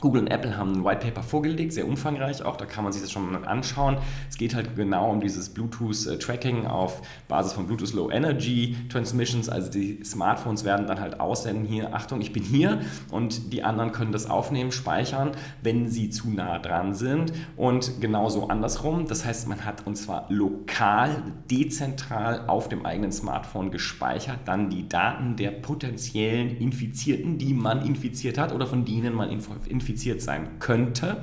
Google 0.00 0.22
und 0.22 0.28
Apple 0.28 0.56
haben 0.56 0.72
ein 0.72 0.84
White 0.84 1.04
Paper 1.06 1.22
vorgelegt, 1.22 1.72
sehr 1.72 1.86
umfangreich 1.86 2.42
auch, 2.42 2.56
da 2.56 2.66
kann 2.66 2.84
man 2.84 2.92
sich 2.92 3.02
das 3.02 3.10
schon 3.10 3.30
mal 3.32 3.44
anschauen. 3.44 3.98
Es 4.30 4.36
geht 4.36 4.54
halt 4.54 4.76
genau 4.76 5.10
um 5.10 5.20
dieses 5.20 5.48
Bluetooth-Tracking 5.48 6.66
auf 6.66 7.02
Basis 7.26 7.52
von 7.52 7.66
Bluetooth 7.66 7.92
Low 7.94 8.10
Energy 8.10 8.76
Transmissions, 8.88 9.48
also 9.48 9.70
die 9.70 10.04
Smartphones 10.04 10.64
werden 10.64 10.86
dann 10.86 11.00
halt 11.00 11.18
aussenden, 11.18 11.64
hier, 11.64 11.94
Achtung, 11.94 12.20
ich 12.20 12.32
bin 12.32 12.44
hier 12.44 12.80
und 13.10 13.52
die 13.52 13.64
anderen 13.64 13.90
können 13.90 14.12
das 14.12 14.30
aufnehmen, 14.30 14.70
speichern, 14.70 15.32
wenn 15.62 15.88
sie 15.88 16.10
zu 16.10 16.30
nah 16.30 16.60
dran 16.60 16.94
sind 16.94 17.32
und 17.56 18.00
genauso 18.00 18.48
andersrum. 18.48 19.06
Das 19.08 19.24
heißt, 19.24 19.48
man 19.48 19.64
hat 19.64 19.84
und 19.86 19.96
zwar 19.96 20.26
lokal, 20.28 21.22
dezentral 21.50 22.44
auf 22.46 22.68
dem 22.68 22.86
eigenen 22.86 23.10
Smartphone 23.10 23.72
gespeichert, 23.72 24.38
dann 24.44 24.70
die 24.70 24.88
Daten 24.88 25.34
der 25.36 25.50
potenziellen 25.50 26.56
Infizierten, 26.56 27.38
die 27.38 27.52
man 27.52 27.84
infiziert 27.84 28.38
hat 28.38 28.52
oder 28.52 28.66
von 28.66 28.84
denen 28.84 29.14
man 29.14 29.30
infiziert 29.30 29.87
infiziert 29.88 30.20
sein 30.22 30.58
könnte. 30.58 31.22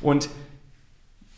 Und 0.00 0.28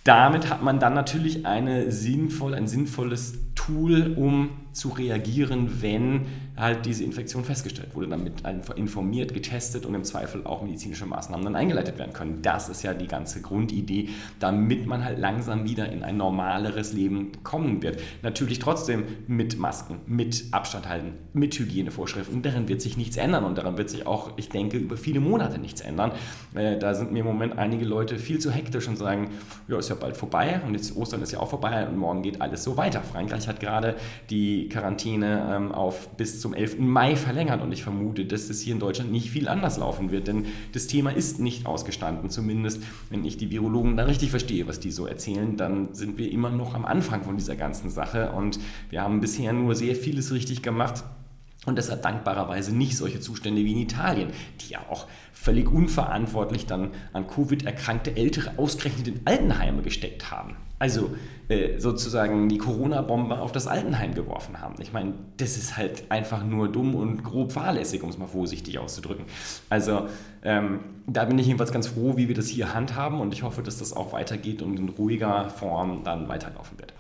damit 0.04 0.50
hat 0.50 0.62
man 0.62 0.80
dann 0.80 0.94
natürlich 0.94 1.46
eine 1.46 1.92
sinnvoll, 1.92 2.54
ein 2.54 2.66
sinnvolles 2.66 3.34
Tool, 3.56 4.14
um 4.16 4.50
zu 4.76 4.90
reagieren, 4.90 5.82
wenn 5.82 6.26
halt 6.56 6.86
diese 6.86 7.02
Infektion 7.02 7.44
festgestellt 7.44 7.94
wurde, 7.94 8.08
damit 8.08 8.42
informiert, 8.76 9.34
getestet 9.34 9.86
und 9.86 9.94
im 9.94 10.04
Zweifel 10.04 10.46
auch 10.46 10.62
medizinische 10.62 11.06
Maßnahmen 11.06 11.44
dann 11.44 11.56
eingeleitet 11.56 11.98
werden 11.98 12.12
können. 12.12 12.42
Das 12.42 12.68
ist 12.68 12.82
ja 12.82 12.94
die 12.94 13.06
ganze 13.06 13.40
Grundidee, 13.40 14.10
damit 14.38 14.86
man 14.86 15.04
halt 15.04 15.18
langsam 15.18 15.64
wieder 15.64 15.90
in 15.90 16.02
ein 16.02 16.18
normaleres 16.18 16.92
Leben 16.92 17.32
kommen 17.42 17.82
wird. 17.82 18.00
Natürlich 18.22 18.58
trotzdem 18.58 19.04
mit 19.26 19.58
Masken, 19.58 20.00
mit 20.06 20.44
Abstand 20.52 20.88
halten, 20.88 21.12
mit 21.32 21.58
Hygienevorschriften. 21.58 22.42
Daran 22.42 22.68
wird 22.68 22.82
sich 22.82 22.96
nichts 22.96 23.16
ändern 23.16 23.44
und 23.44 23.56
daran 23.58 23.78
wird 23.78 23.90
sich 23.90 24.06
auch, 24.06 24.32
ich 24.36 24.50
denke, 24.50 24.76
über 24.76 24.96
viele 24.96 25.20
Monate 25.20 25.58
nichts 25.58 25.80
ändern. 25.80 26.12
Äh, 26.54 26.78
da 26.78 26.94
sind 26.94 27.12
mir 27.12 27.20
im 27.20 27.26
Moment 27.26 27.58
einige 27.58 27.86
Leute 27.86 28.18
viel 28.18 28.38
zu 28.38 28.50
hektisch 28.50 28.88
und 28.88 28.96
sagen, 28.96 29.30
ja, 29.68 29.78
ist 29.78 29.88
ja 29.88 29.94
bald 29.94 30.16
vorbei 30.16 30.60
und 30.66 30.74
jetzt 30.74 30.94
Ostern 30.96 31.22
ist 31.22 31.32
ja 31.32 31.40
auch 31.40 31.50
vorbei 31.50 31.88
und 31.88 31.96
morgen 31.96 32.22
geht 32.22 32.40
alles 32.40 32.62
so 32.62 32.76
weiter. 32.76 33.00
Frankreich 33.00 33.45
hat 33.46 33.60
gerade 33.60 33.96
die 34.30 34.68
Quarantäne 34.68 35.54
ähm, 35.54 35.72
auf 35.72 36.08
bis 36.16 36.40
zum 36.40 36.54
11. 36.54 36.78
Mai 36.78 37.16
verlängert 37.16 37.62
und 37.62 37.72
ich 37.72 37.82
vermute, 37.82 38.24
dass 38.24 38.48
es 38.50 38.60
hier 38.60 38.74
in 38.74 38.80
Deutschland 38.80 39.12
nicht 39.12 39.30
viel 39.30 39.48
anders 39.48 39.78
laufen 39.78 40.10
wird, 40.10 40.28
denn 40.28 40.46
das 40.72 40.86
Thema 40.86 41.10
ist 41.10 41.40
nicht 41.40 41.66
ausgestanden. 41.66 42.30
Zumindest, 42.30 42.82
wenn 43.10 43.24
ich 43.24 43.36
die 43.36 43.50
Virologen 43.50 43.96
da 43.96 44.04
richtig 44.04 44.30
verstehe, 44.30 44.66
was 44.66 44.80
die 44.80 44.90
so 44.90 45.06
erzählen, 45.06 45.56
dann 45.56 45.94
sind 45.94 46.18
wir 46.18 46.30
immer 46.30 46.50
noch 46.50 46.74
am 46.74 46.84
Anfang 46.84 47.22
von 47.24 47.36
dieser 47.36 47.56
ganzen 47.56 47.90
Sache 47.90 48.32
und 48.32 48.58
wir 48.90 49.02
haben 49.02 49.20
bisher 49.20 49.52
nur 49.52 49.74
sehr 49.74 49.94
vieles 49.94 50.32
richtig 50.32 50.62
gemacht. 50.62 51.04
Und 51.66 51.76
deshalb 51.76 52.02
dankbarerweise 52.02 52.74
nicht 52.74 52.96
solche 52.96 53.20
Zustände 53.20 53.62
wie 53.64 53.72
in 53.72 53.78
Italien, 53.78 54.30
die 54.60 54.72
ja 54.72 54.80
auch 54.88 55.06
völlig 55.32 55.70
unverantwortlich 55.70 56.66
dann 56.66 56.92
an 57.12 57.26
Covid 57.26 57.66
erkrankte 57.66 58.16
Ältere 58.16 58.52
ausgerechnet 58.56 59.08
in 59.08 59.20
Altenheime 59.24 59.82
gesteckt 59.82 60.30
haben. 60.30 60.56
Also 60.78 61.14
äh, 61.48 61.78
sozusagen 61.78 62.48
die 62.48 62.58
Corona-Bombe 62.58 63.40
auf 63.40 63.50
das 63.50 63.66
Altenheim 63.66 64.14
geworfen 64.14 64.60
haben. 64.60 64.74
Ich 64.80 64.92
meine, 64.92 65.14
das 65.38 65.56
ist 65.56 65.76
halt 65.76 66.10
einfach 66.10 66.44
nur 66.44 66.70
dumm 66.70 66.94
und 66.94 67.24
grob 67.24 67.52
fahrlässig, 67.52 68.02
um 68.02 68.10
es 68.10 68.18
mal 68.18 68.26
vorsichtig 68.26 68.78
auszudrücken. 68.78 69.24
Also 69.70 70.08
ähm, 70.42 70.80
da 71.06 71.24
bin 71.24 71.38
ich 71.38 71.46
jedenfalls 71.46 71.72
ganz 71.72 71.86
froh, 71.86 72.16
wie 72.16 72.28
wir 72.28 72.34
das 72.34 72.48
hier 72.48 72.74
handhaben 72.74 73.20
und 73.20 73.32
ich 73.32 73.42
hoffe, 73.42 73.62
dass 73.62 73.78
das 73.78 73.92
auch 73.92 74.12
weitergeht 74.12 74.60
und 74.60 74.78
in 74.78 74.88
ruhiger 74.88 75.48
Form 75.48 76.02
dann 76.04 76.28
weiterlaufen 76.28 76.78
wird. 76.78 76.92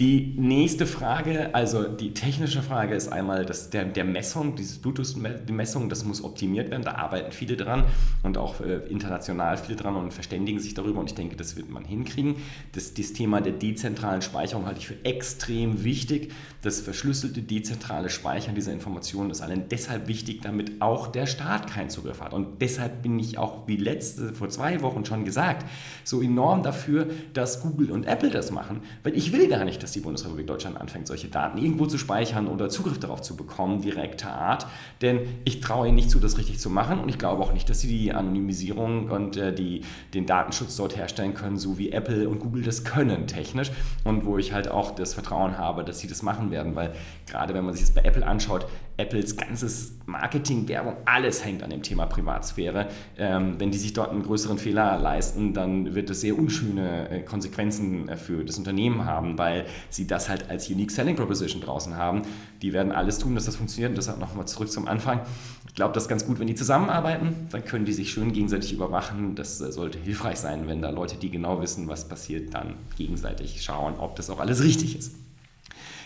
Die 0.00 0.34
nächste 0.36 0.86
Frage, 0.88 1.54
also 1.54 1.84
die 1.84 2.14
technische 2.14 2.62
Frage 2.62 2.96
ist 2.96 3.06
einmal 3.06 3.46
das, 3.46 3.70
der, 3.70 3.84
der 3.84 4.02
Messung, 4.02 4.56
dieses 4.56 4.78
Bluetooth-Messung, 4.78 5.88
das 5.88 6.04
muss 6.04 6.24
optimiert 6.24 6.72
werden, 6.72 6.82
da 6.82 6.96
arbeiten 6.96 7.30
viele 7.30 7.56
dran 7.56 7.84
und 8.24 8.36
auch 8.36 8.60
äh, 8.60 8.78
international 8.88 9.56
viele 9.56 9.76
dran 9.76 9.94
und 9.94 10.12
verständigen 10.12 10.58
sich 10.58 10.74
darüber 10.74 10.98
und 10.98 11.10
ich 11.10 11.14
denke, 11.14 11.36
das 11.36 11.54
wird 11.54 11.70
man 11.70 11.84
hinkriegen. 11.84 12.34
Das, 12.72 12.92
das 12.94 13.12
Thema 13.12 13.40
der 13.40 13.52
dezentralen 13.52 14.20
Speicherung 14.20 14.66
halte 14.66 14.80
ich 14.80 14.88
für 14.88 15.04
extrem 15.04 15.84
wichtig. 15.84 16.32
Das 16.62 16.80
verschlüsselte 16.80 17.42
dezentrale 17.42 18.10
Speichern 18.10 18.56
dieser 18.56 18.72
Informationen 18.72 19.30
ist 19.30 19.42
allein 19.42 19.68
deshalb 19.68 20.08
wichtig, 20.08 20.40
damit 20.42 20.82
auch 20.82 21.06
der 21.06 21.26
Staat 21.26 21.68
keinen 21.68 21.90
Zugriff 21.90 22.20
hat 22.20 22.32
und 22.32 22.60
deshalb 22.60 23.02
bin 23.02 23.16
ich 23.20 23.38
auch, 23.38 23.68
wie 23.68 23.76
letzte, 23.76 24.32
vor 24.32 24.48
zwei 24.48 24.82
Wochen 24.82 25.04
schon 25.04 25.24
gesagt, 25.24 25.64
so 26.02 26.20
enorm 26.20 26.64
dafür, 26.64 27.06
dass 27.32 27.62
Google 27.62 27.92
und 27.92 28.08
Apple 28.08 28.30
das 28.30 28.50
machen, 28.50 28.80
weil 29.04 29.16
ich 29.16 29.32
will 29.32 29.46
gar 29.46 29.64
nicht, 29.64 29.83
dass 29.84 29.92
die 29.92 30.00
Bundesrepublik 30.00 30.46
Deutschland 30.46 30.80
anfängt, 30.80 31.06
solche 31.06 31.28
Daten 31.28 31.58
irgendwo 31.58 31.84
zu 31.84 31.98
speichern 31.98 32.48
oder 32.48 32.70
Zugriff 32.70 32.98
darauf 32.98 33.20
zu 33.20 33.36
bekommen, 33.36 33.82
direkter 33.82 34.32
Art. 34.32 34.66
Denn 35.02 35.20
ich 35.44 35.60
traue 35.60 35.88
ihnen 35.88 35.96
nicht 35.96 36.08
zu, 36.08 36.18
das 36.18 36.38
richtig 36.38 36.58
zu 36.58 36.70
machen 36.70 36.98
und 36.98 37.10
ich 37.10 37.18
glaube 37.18 37.42
auch 37.42 37.52
nicht, 37.52 37.68
dass 37.68 37.80
sie 37.80 37.88
die 37.88 38.12
Anonymisierung 38.14 39.10
und 39.10 39.36
äh, 39.36 39.54
die, 39.54 39.82
den 40.14 40.24
Datenschutz 40.24 40.76
dort 40.76 40.96
herstellen 40.96 41.34
können, 41.34 41.58
so 41.58 41.76
wie 41.76 41.92
Apple 41.92 42.30
und 42.30 42.40
Google 42.40 42.62
das 42.62 42.82
können 42.84 43.26
technisch 43.26 43.70
und 44.04 44.24
wo 44.24 44.38
ich 44.38 44.54
halt 44.54 44.68
auch 44.68 44.92
das 44.92 45.12
Vertrauen 45.12 45.58
habe, 45.58 45.84
dass 45.84 45.98
sie 45.98 46.08
das 46.08 46.22
machen 46.22 46.50
werden, 46.50 46.74
weil 46.74 46.94
gerade 47.26 47.52
wenn 47.52 47.64
man 47.64 47.74
sich 47.74 47.82
das 47.82 47.92
bei 47.92 48.00
Apple 48.00 48.26
anschaut, 48.26 48.66
Apples 48.96 49.36
ganzes 49.36 49.98
Marketing, 50.06 50.68
Werbung, 50.68 50.96
alles 51.04 51.44
hängt 51.44 51.62
an 51.62 51.70
dem 51.70 51.82
Thema 51.82 52.06
Privatsphäre. 52.06 52.88
Ähm, 53.18 53.58
wenn 53.58 53.70
die 53.70 53.78
sich 53.78 53.92
dort 53.92 54.10
einen 54.10 54.22
größeren 54.22 54.58
Fehler 54.58 54.98
leisten, 54.98 55.52
dann 55.52 55.94
wird 55.94 56.10
es 56.10 56.20
sehr 56.20 56.38
unschöne 56.38 57.08
äh, 57.10 57.20
Konsequenzen 57.22 58.08
äh, 58.08 58.16
für 58.16 58.44
das 58.44 58.56
Unternehmen 58.56 59.04
haben, 59.04 59.36
weil 59.36 59.66
sie 59.90 60.06
das 60.06 60.28
halt 60.28 60.48
als 60.48 60.68
Unique 60.68 60.92
Selling 60.92 61.16
Proposition 61.16 61.60
draußen 61.60 61.96
haben. 61.96 62.22
Die 62.62 62.72
werden 62.72 62.92
alles 62.92 63.18
tun, 63.18 63.34
dass 63.34 63.46
das 63.46 63.56
funktioniert. 63.56 63.90
Und 63.90 63.96
deshalb 63.96 64.20
nochmal 64.20 64.46
zurück 64.46 64.70
zum 64.70 64.86
Anfang. 64.86 65.20
Ich 65.66 65.74
glaube, 65.74 65.92
das 65.92 66.04
ist 66.04 66.08
ganz 66.08 66.24
gut, 66.24 66.38
wenn 66.38 66.46
die 66.46 66.54
zusammenarbeiten. 66.54 67.48
Dann 67.50 67.64
können 67.64 67.84
die 67.84 67.92
sich 67.92 68.12
schön 68.12 68.32
gegenseitig 68.32 68.72
überwachen. 68.72 69.34
Das 69.34 69.60
äh, 69.60 69.72
sollte 69.72 69.98
hilfreich 69.98 70.36
sein, 70.36 70.68
wenn 70.68 70.80
da 70.80 70.90
Leute, 70.90 71.16
die 71.16 71.30
genau 71.30 71.60
wissen, 71.60 71.88
was 71.88 72.08
passiert, 72.08 72.54
dann 72.54 72.74
gegenseitig 72.96 73.60
schauen, 73.62 73.94
ob 73.98 74.14
das 74.14 74.30
auch 74.30 74.38
alles 74.38 74.62
richtig 74.62 74.96
ist. 74.96 75.16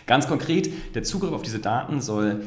Ganz 0.06 0.26
konkret, 0.26 0.70
der 0.94 1.02
Zugriff 1.02 1.32
auf 1.32 1.42
diese 1.42 1.58
Daten 1.58 2.00
soll 2.00 2.40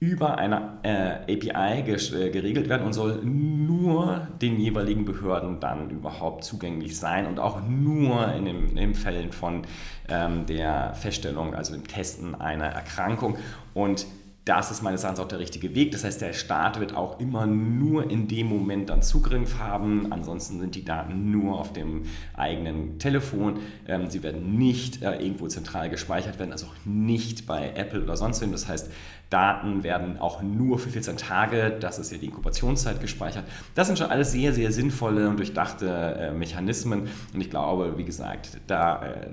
über 0.00 0.38
eine 0.38 0.78
äh, 0.84 1.34
API 1.34 1.80
äh, 1.80 2.30
geregelt 2.30 2.68
werden 2.68 2.86
und 2.86 2.92
soll 2.92 3.20
nur 3.24 4.28
den 4.40 4.60
jeweiligen 4.60 5.04
Behörden 5.04 5.58
dann 5.58 5.90
überhaupt 5.90 6.44
zugänglich 6.44 6.96
sein 6.96 7.26
und 7.26 7.40
auch 7.40 7.60
nur 7.68 8.32
in 8.32 8.44
den, 8.44 8.68
in 8.68 8.76
den 8.76 8.94
Fällen 8.94 9.32
von 9.32 9.62
ähm, 10.08 10.46
der 10.46 10.94
Feststellung, 10.94 11.54
also 11.54 11.72
dem 11.72 11.86
Testen 11.86 12.36
einer 12.36 12.66
Erkrankung. 12.66 13.38
Und 13.74 14.06
das 14.48 14.70
ist 14.70 14.82
meines 14.82 15.02
Erachtens 15.02 15.22
auch 15.22 15.28
der 15.28 15.40
richtige 15.40 15.74
Weg. 15.74 15.92
Das 15.92 16.04
heißt, 16.04 16.22
der 16.22 16.32
Staat 16.32 16.80
wird 16.80 16.96
auch 16.96 17.20
immer 17.20 17.44
nur 17.46 18.10
in 18.10 18.28
dem 18.28 18.46
Moment 18.46 18.88
dann 18.88 19.02
Zugriff 19.02 19.58
haben. 19.58 20.10
Ansonsten 20.10 20.58
sind 20.58 20.74
die 20.74 20.86
Daten 20.86 21.30
nur 21.30 21.58
auf 21.58 21.74
dem 21.74 22.04
eigenen 22.34 22.98
Telefon. 22.98 23.58
Ähm, 23.86 24.08
sie 24.08 24.22
werden 24.22 24.56
nicht 24.56 25.02
äh, 25.02 25.16
irgendwo 25.16 25.48
zentral 25.48 25.90
gespeichert 25.90 26.38
werden, 26.38 26.52
also 26.52 26.66
auch 26.66 26.86
nicht 26.86 27.46
bei 27.46 27.72
Apple 27.74 28.02
oder 28.02 28.16
sonst 28.16 28.40
wem. 28.40 28.52
Das 28.52 28.68
heißt, 28.68 28.90
Daten 29.30 29.82
werden 29.82 30.18
auch 30.18 30.42
nur 30.42 30.78
für 30.78 30.88
14 30.88 31.18
Tage, 31.18 31.76
das 31.78 31.98
ist 31.98 32.10
ja 32.10 32.18
die 32.18 32.26
Inkubationszeit 32.26 33.00
gespeichert. 33.00 33.44
Das 33.74 33.86
sind 33.86 33.98
schon 33.98 34.10
alles 34.10 34.32
sehr, 34.32 34.54
sehr 34.54 34.72
sinnvolle 34.72 35.28
und 35.28 35.36
durchdachte 35.38 35.86
äh, 35.88 36.32
Mechanismen. 36.32 37.08
Und 37.34 37.40
ich 37.40 37.50
glaube, 37.50 37.98
wie 37.98 38.04
gesagt, 38.04 38.58
da 38.66 39.04
äh, 39.04 39.30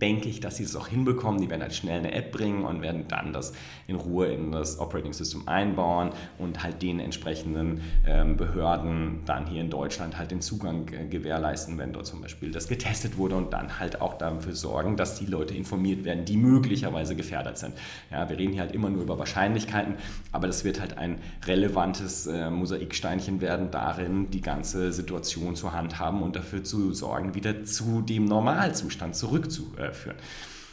denke 0.00 0.28
ich, 0.28 0.40
dass 0.40 0.56
sie 0.56 0.64
es 0.64 0.74
auch 0.74 0.88
hinbekommen. 0.88 1.40
Die 1.40 1.48
werden 1.48 1.62
halt 1.62 1.74
schnell 1.74 1.98
eine 1.98 2.12
App 2.12 2.32
bringen 2.32 2.64
und 2.64 2.82
werden 2.82 3.06
dann 3.06 3.32
das 3.32 3.52
in 3.86 3.94
Ruhe 3.94 4.26
in 4.26 4.50
das 4.50 4.80
Operating 4.80 5.12
System 5.12 5.46
einbauen 5.46 6.10
und 6.38 6.62
halt 6.62 6.82
den 6.82 6.98
entsprechenden 6.98 7.80
ähm, 8.06 8.36
Behörden 8.36 9.20
dann 9.24 9.46
hier 9.46 9.60
in 9.60 9.70
Deutschland 9.70 10.18
halt 10.18 10.32
den 10.32 10.40
Zugang 10.40 10.88
äh, 10.88 11.06
gewährleisten, 11.06 11.78
wenn 11.78 11.92
dort 11.92 12.06
zum 12.06 12.20
Beispiel 12.22 12.50
das 12.50 12.66
getestet 12.66 13.16
wurde 13.16 13.36
und 13.36 13.52
dann 13.52 13.78
halt 13.78 14.00
auch 14.00 14.14
dafür 14.14 14.54
sorgen, 14.54 14.96
dass 14.96 15.18
die 15.18 15.26
Leute 15.26 15.54
informiert 15.54 16.04
werden, 16.04 16.24
die 16.24 16.36
möglicherweise 16.36 17.14
gefährdet 17.14 17.56
sind. 17.56 17.74
Ja, 18.10 18.28
wir 18.28 18.36
reden 18.36 18.52
hier 18.52 18.62
halt 18.62 18.72
immer 18.72 18.90
nur 18.90 19.02
über 19.02 19.16
Wahrscheinlichkeiten, 19.28 19.94
aber 20.32 20.46
das 20.46 20.64
wird 20.64 20.80
halt 20.80 20.96
ein 20.96 21.18
relevantes 21.46 22.26
äh, 22.26 22.50
Mosaiksteinchen 22.50 23.40
werden, 23.40 23.70
darin 23.70 24.30
die 24.30 24.40
ganze 24.40 24.92
Situation 24.92 25.54
zur 25.54 25.72
Hand 25.72 25.98
haben 25.98 26.22
und 26.22 26.34
dafür 26.36 26.64
zu 26.64 26.92
sorgen, 26.92 27.34
wieder 27.34 27.64
zu 27.64 28.00
dem 28.00 28.24
Normalzustand 28.24 29.14
zurückzuführen. 29.14 30.16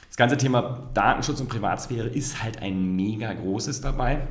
Das 0.07 0.17
ganze 0.17 0.37
Thema 0.37 0.89
Datenschutz 0.93 1.41
und 1.41 1.49
Privatsphäre 1.49 2.07
ist 2.07 2.41
halt 2.41 2.61
ein 2.61 2.95
mega 2.95 3.33
großes 3.33 3.81
dabei. 3.81 4.25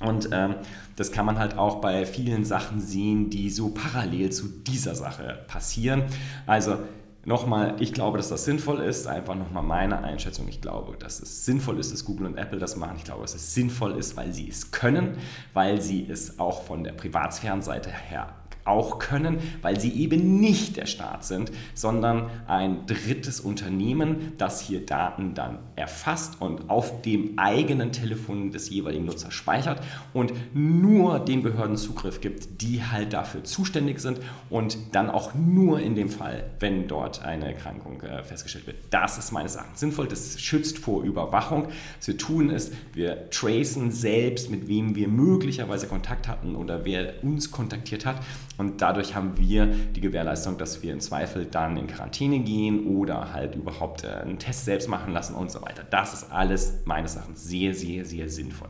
Und 0.00 0.28
ähm, 0.32 0.56
das 0.96 1.12
kann 1.12 1.24
man 1.26 1.38
halt 1.38 1.56
auch 1.56 1.80
bei 1.80 2.04
vielen 2.04 2.44
Sachen 2.44 2.80
sehen, 2.80 3.30
die 3.30 3.48
so 3.48 3.70
parallel 3.70 4.30
zu 4.30 4.48
dieser 4.48 4.94
Sache 4.94 5.44
passieren. 5.48 6.04
Also 6.46 6.78
Nochmal, 7.26 7.76
ich 7.80 7.92
glaube, 7.92 8.18
dass 8.18 8.28
das 8.28 8.44
sinnvoll 8.44 8.80
ist. 8.80 9.06
Einfach 9.06 9.34
nochmal 9.34 9.62
meine 9.62 10.02
Einschätzung. 10.02 10.46
Ich 10.48 10.60
glaube, 10.60 10.96
dass 10.98 11.20
es 11.20 11.44
sinnvoll 11.44 11.78
ist, 11.78 11.92
dass 11.92 12.04
Google 12.04 12.26
und 12.26 12.36
Apple 12.36 12.58
das 12.58 12.76
machen. 12.76 12.96
Ich 12.98 13.04
glaube, 13.04 13.22
dass 13.22 13.34
es 13.34 13.54
sinnvoll 13.54 13.92
ist, 13.92 14.16
weil 14.16 14.32
sie 14.32 14.48
es 14.48 14.70
können, 14.70 15.16
weil 15.54 15.80
sie 15.80 16.06
es 16.08 16.38
auch 16.38 16.62
von 16.62 16.84
der 16.84 16.92
Privatsphärenseite 16.92 17.90
her 17.90 18.34
auch 18.64 18.98
können, 18.98 19.38
weil 19.62 19.78
sie 19.78 19.92
eben 19.92 20.40
nicht 20.40 20.76
der 20.76 20.86
Staat 20.86 21.24
sind, 21.24 21.52
sondern 21.74 22.30
ein 22.46 22.86
drittes 22.86 23.40
Unternehmen, 23.40 24.32
das 24.38 24.60
hier 24.60 24.84
Daten 24.84 25.34
dann 25.34 25.58
erfasst 25.76 26.40
und 26.40 26.70
auf 26.70 27.02
dem 27.02 27.38
eigenen 27.38 27.92
Telefon 27.92 28.52
des 28.52 28.70
jeweiligen 28.70 29.04
Nutzers 29.04 29.34
speichert 29.34 29.82
und 30.12 30.32
nur 30.54 31.18
den 31.18 31.42
Behörden 31.42 31.76
Zugriff 31.76 32.20
gibt, 32.20 32.62
die 32.62 32.82
halt 32.82 33.12
dafür 33.12 33.44
zuständig 33.44 34.00
sind 34.00 34.20
und 34.48 34.78
dann 34.92 35.10
auch 35.10 35.34
nur 35.34 35.80
in 35.80 35.94
dem 35.94 36.08
Fall, 36.08 36.44
wenn 36.60 36.88
dort 36.88 37.22
eine 37.22 37.46
Erkrankung 37.46 38.00
äh, 38.00 38.22
festgestellt 38.22 38.66
wird. 38.66 38.76
Das 38.90 39.18
ist 39.18 39.32
meines 39.32 39.56
Erachtens 39.56 39.80
sinnvoll, 39.80 40.08
das 40.08 40.40
schützt 40.40 40.78
vor 40.78 41.02
Überwachung. 41.02 41.68
Was 41.98 42.08
wir 42.08 42.18
tun 42.18 42.50
ist, 42.50 42.72
wir 42.94 43.28
tracen 43.30 43.92
selbst, 43.92 44.50
mit 44.50 44.68
wem 44.68 44.94
wir 44.94 45.08
möglicherweise 45.08 45.86
Kontakt 45.86 46.28
hatten 46.28 46.56
oder 46.56 46.84
wer 46.84 47.22
uns 47.22 47.50
kontaktiert 47.50 48.06
hat 48.06 48.16
und 48.56 48.80
dadurch 48.82 49.14
haben 49.14 49.36
wir 49.36 49.66
die 49.66 50.00
Gewährleistung, 50.00 50.58
dass 50.58 50.82
wir 50.82 50.92
im 50.92 51.00
Zweifel 51.00 51.44
dann 51.46 51.76
in 51.76 51.86
Quarantäne 51.86 52.40
gehen 52.40 52.86
oder 52.86 53.32
halt 53.32 53.56
überhaupt 53.56 54.04
äh, 54.04 54.08
einen 54.08 54.38
Test 54.38 54.64
selbst 54.64 54.88
machen 54.88 55.12
lassen 55.12 55.34
und 55.34 55.50
so 55.50 55.60
weiter. 55.62 55.82
Das 55.90 56.14
ist 56.14 56.30
alles 56.30 56.82
meines 56.84 57.16
Erachtens 57.16 57.44
sehr, 57.44 57.74
sehr, 57.74 58.04
sehr 58.04 58.28
sinnvoll. 58.28 58.68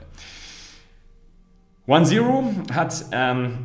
OneZero 1.87 2.51
hat 2.73 3.05
ähm, 3.13 3.59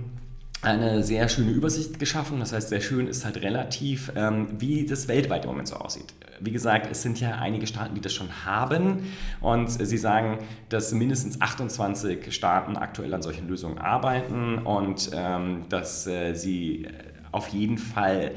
eine 0.61 1.03
sehr 1.03 1.29
schöne 1.29 1.51
Übersicht 1.51 1.99
geschaffen. 1.99 2.39
Das 2.39 2.51
heißt, 2.51 2.69
sehr 2.69 2.81
schön 2.81 3.07
ist 3.07 3.23
halt 3.23 3.41
relativ, 3.41 4.11
ähm, 4.15 4.47
wie 4.59 4.85
das 4.85 5.07
weltweit 5.07 5.45
im 5.45 5.51
Moment 5.51 5.69
so 5.69 5.75
aussieht. 5.75 6.13
Wie 6.41 6.51
gesagt, 6.51 6.87
es 6.91 7.01
sind 7.01 7.19
ja 7.19 7.35
einige 7.35 7.65
Staaten, 7.67 7.95
die 7.95 8.01
das 8.01 8.13
schon 8.13 8.45
haben 8.45 9.05
und 9.41 9.69
sie 9.69 9.97
sagen, 9.97 10.39
dass 10.69 10.91
mindestens 10.91 11.39
28 11.39 12.33
Staaten 12.33 12.75
aktuell 12.77 13.13
an 13.13 13.21
solchen 13.21 13.47
Lösungen 13.47 13.77
arbeiten 13.77 14.59
und 14.59 15.11
ähm, 15.13 15.65
dass 15.69 16.07
äh, 16.07 16.33
sie 16.33 16.87
auf 17.31 17.49
jeden 17.49 17.77
Fall 17.77 18.31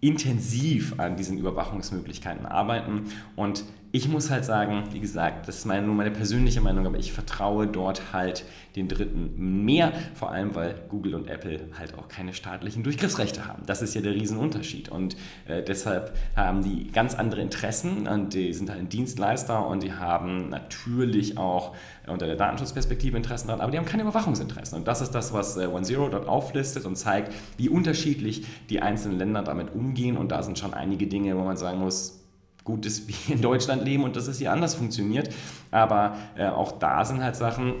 intensiv 0.00 0.98
an 0.98 1.16
diesen 1.16 1.38
Überwachungsmöglichkeiten 1.38 2.44
arbeiten 2.44 3.12
und 3.36 3.64
ich 3.94 4.08
muss 4.08 4.30
halt 4.30 4.46
sagen, 4.46 4.84
wie 4.92 5.00
gesagt, 5.00 5.46
das 5.46 5.58
ist 5.58 5.64
meine, 5.66 5.86
nur 5.86 5.94
meine 5.94 6.10
persönliche 6.10 6.62
Meinung, 6.62 6.86
aber 6.86 6.98
ich 6.98 7.12
vertraue 7.12 7.66
dort 7.66 8.14
halt 8.14 8.46
den 8.74 8.88
Dritten 8.88 9.64
mehr, 9.66 9.92
vor 10.14 10.30
allem 10.30 10.54
weil 10.54 10.74
Google 10.88 11.14
und 11.14 11.28
Apple 11.28 11.60
halt 11.78 11.98
auch 11.98 12.08
keine 12.08 12.32
staatlichen 12.32 12.82
Durchgriffsrechte 12.84 13.46
haben. 13.46 13.64
Das 13.66 13.82
ist 13.82 13.94
ja 13.94 14.00
der 14.00 14.14
Riesenunterschied. 14.14 14.88
Und 14.88 15.16
äh, 15.46 15.62
deshalb 15.62 16.16
haben 16.34 16.62
die 16.62 16.90
ganz 16.90 17.14
andere 17.14 17.42
Interessen 17.42 18.06
und 18.08 18.32
die 18.32 18.54
sind 18.54 18.70
halt 18.70 18.80
ein 18.80 18.88
Dienstleister 18.88 19.66
und 19.66 19.82
die 19.82 19.92
haben 19.92 20.48
natürlich 20.48 21.36
auch 21.36 21.74
unter 22.06 22.26
der 22.26 22.36
Datenschutzperspektive 22.36 23.14
Interessen 23.18 23.48
daran, 23.48 23.60
aber 23.60 23.72
die 23.72 23.76
haben 23.76 23.84
keine 23.84 24.04
Überwachungsinteressen. 24.04 24.78
Und 24.78 24.88
das 24.88 25.02
ist 25.02 25.10
das, 25.10 25.34
was 25.34 25.58
äh, 25.58 25.66
OneZero 25.66 26.08
dort 26.08 26.26
auflistet 26.26 26.86
und 26.86 26.96
zeigt, 26.96 27.34
wie 27.58 27.68
unterschiedlich 27.68 28.46
die 28.70 28.80
einzelnen 28.80 29.18
Länder 29.18 29.42
damit 29.42 29.74
umgehen. 29.74 30.16
Und 30.16 30.32
da 30.32 30.42
sind 30.42 30.58
schon 30.58 30.72
einige 30.72 31.06
Dinge, 31.06 31.36
wo 31.36 31.42
man 31.42 31.58
sagen 31.58 31.78
muss, 31.78 32.21
gut, 32.64 32.86
dass 32.86 33.06
wir 33.08 33.34
in 33.34 33.42
Deutschland 33.42 33.84
leben 33.84 34.04
und 34.04 34.16
dass 34.16 34.26
es 34.26 34.38
hier 34.38 34.52
anders 34.52 34.74
funktioniert. 34.74 35.32
Aber 35.70 36.16
äh, 36.36 36.46
auch 36.46 36.72
da 36.72 37.04
sind 37.04 37.22
halt 37.22 37.36
Sachen, 37.36 37.74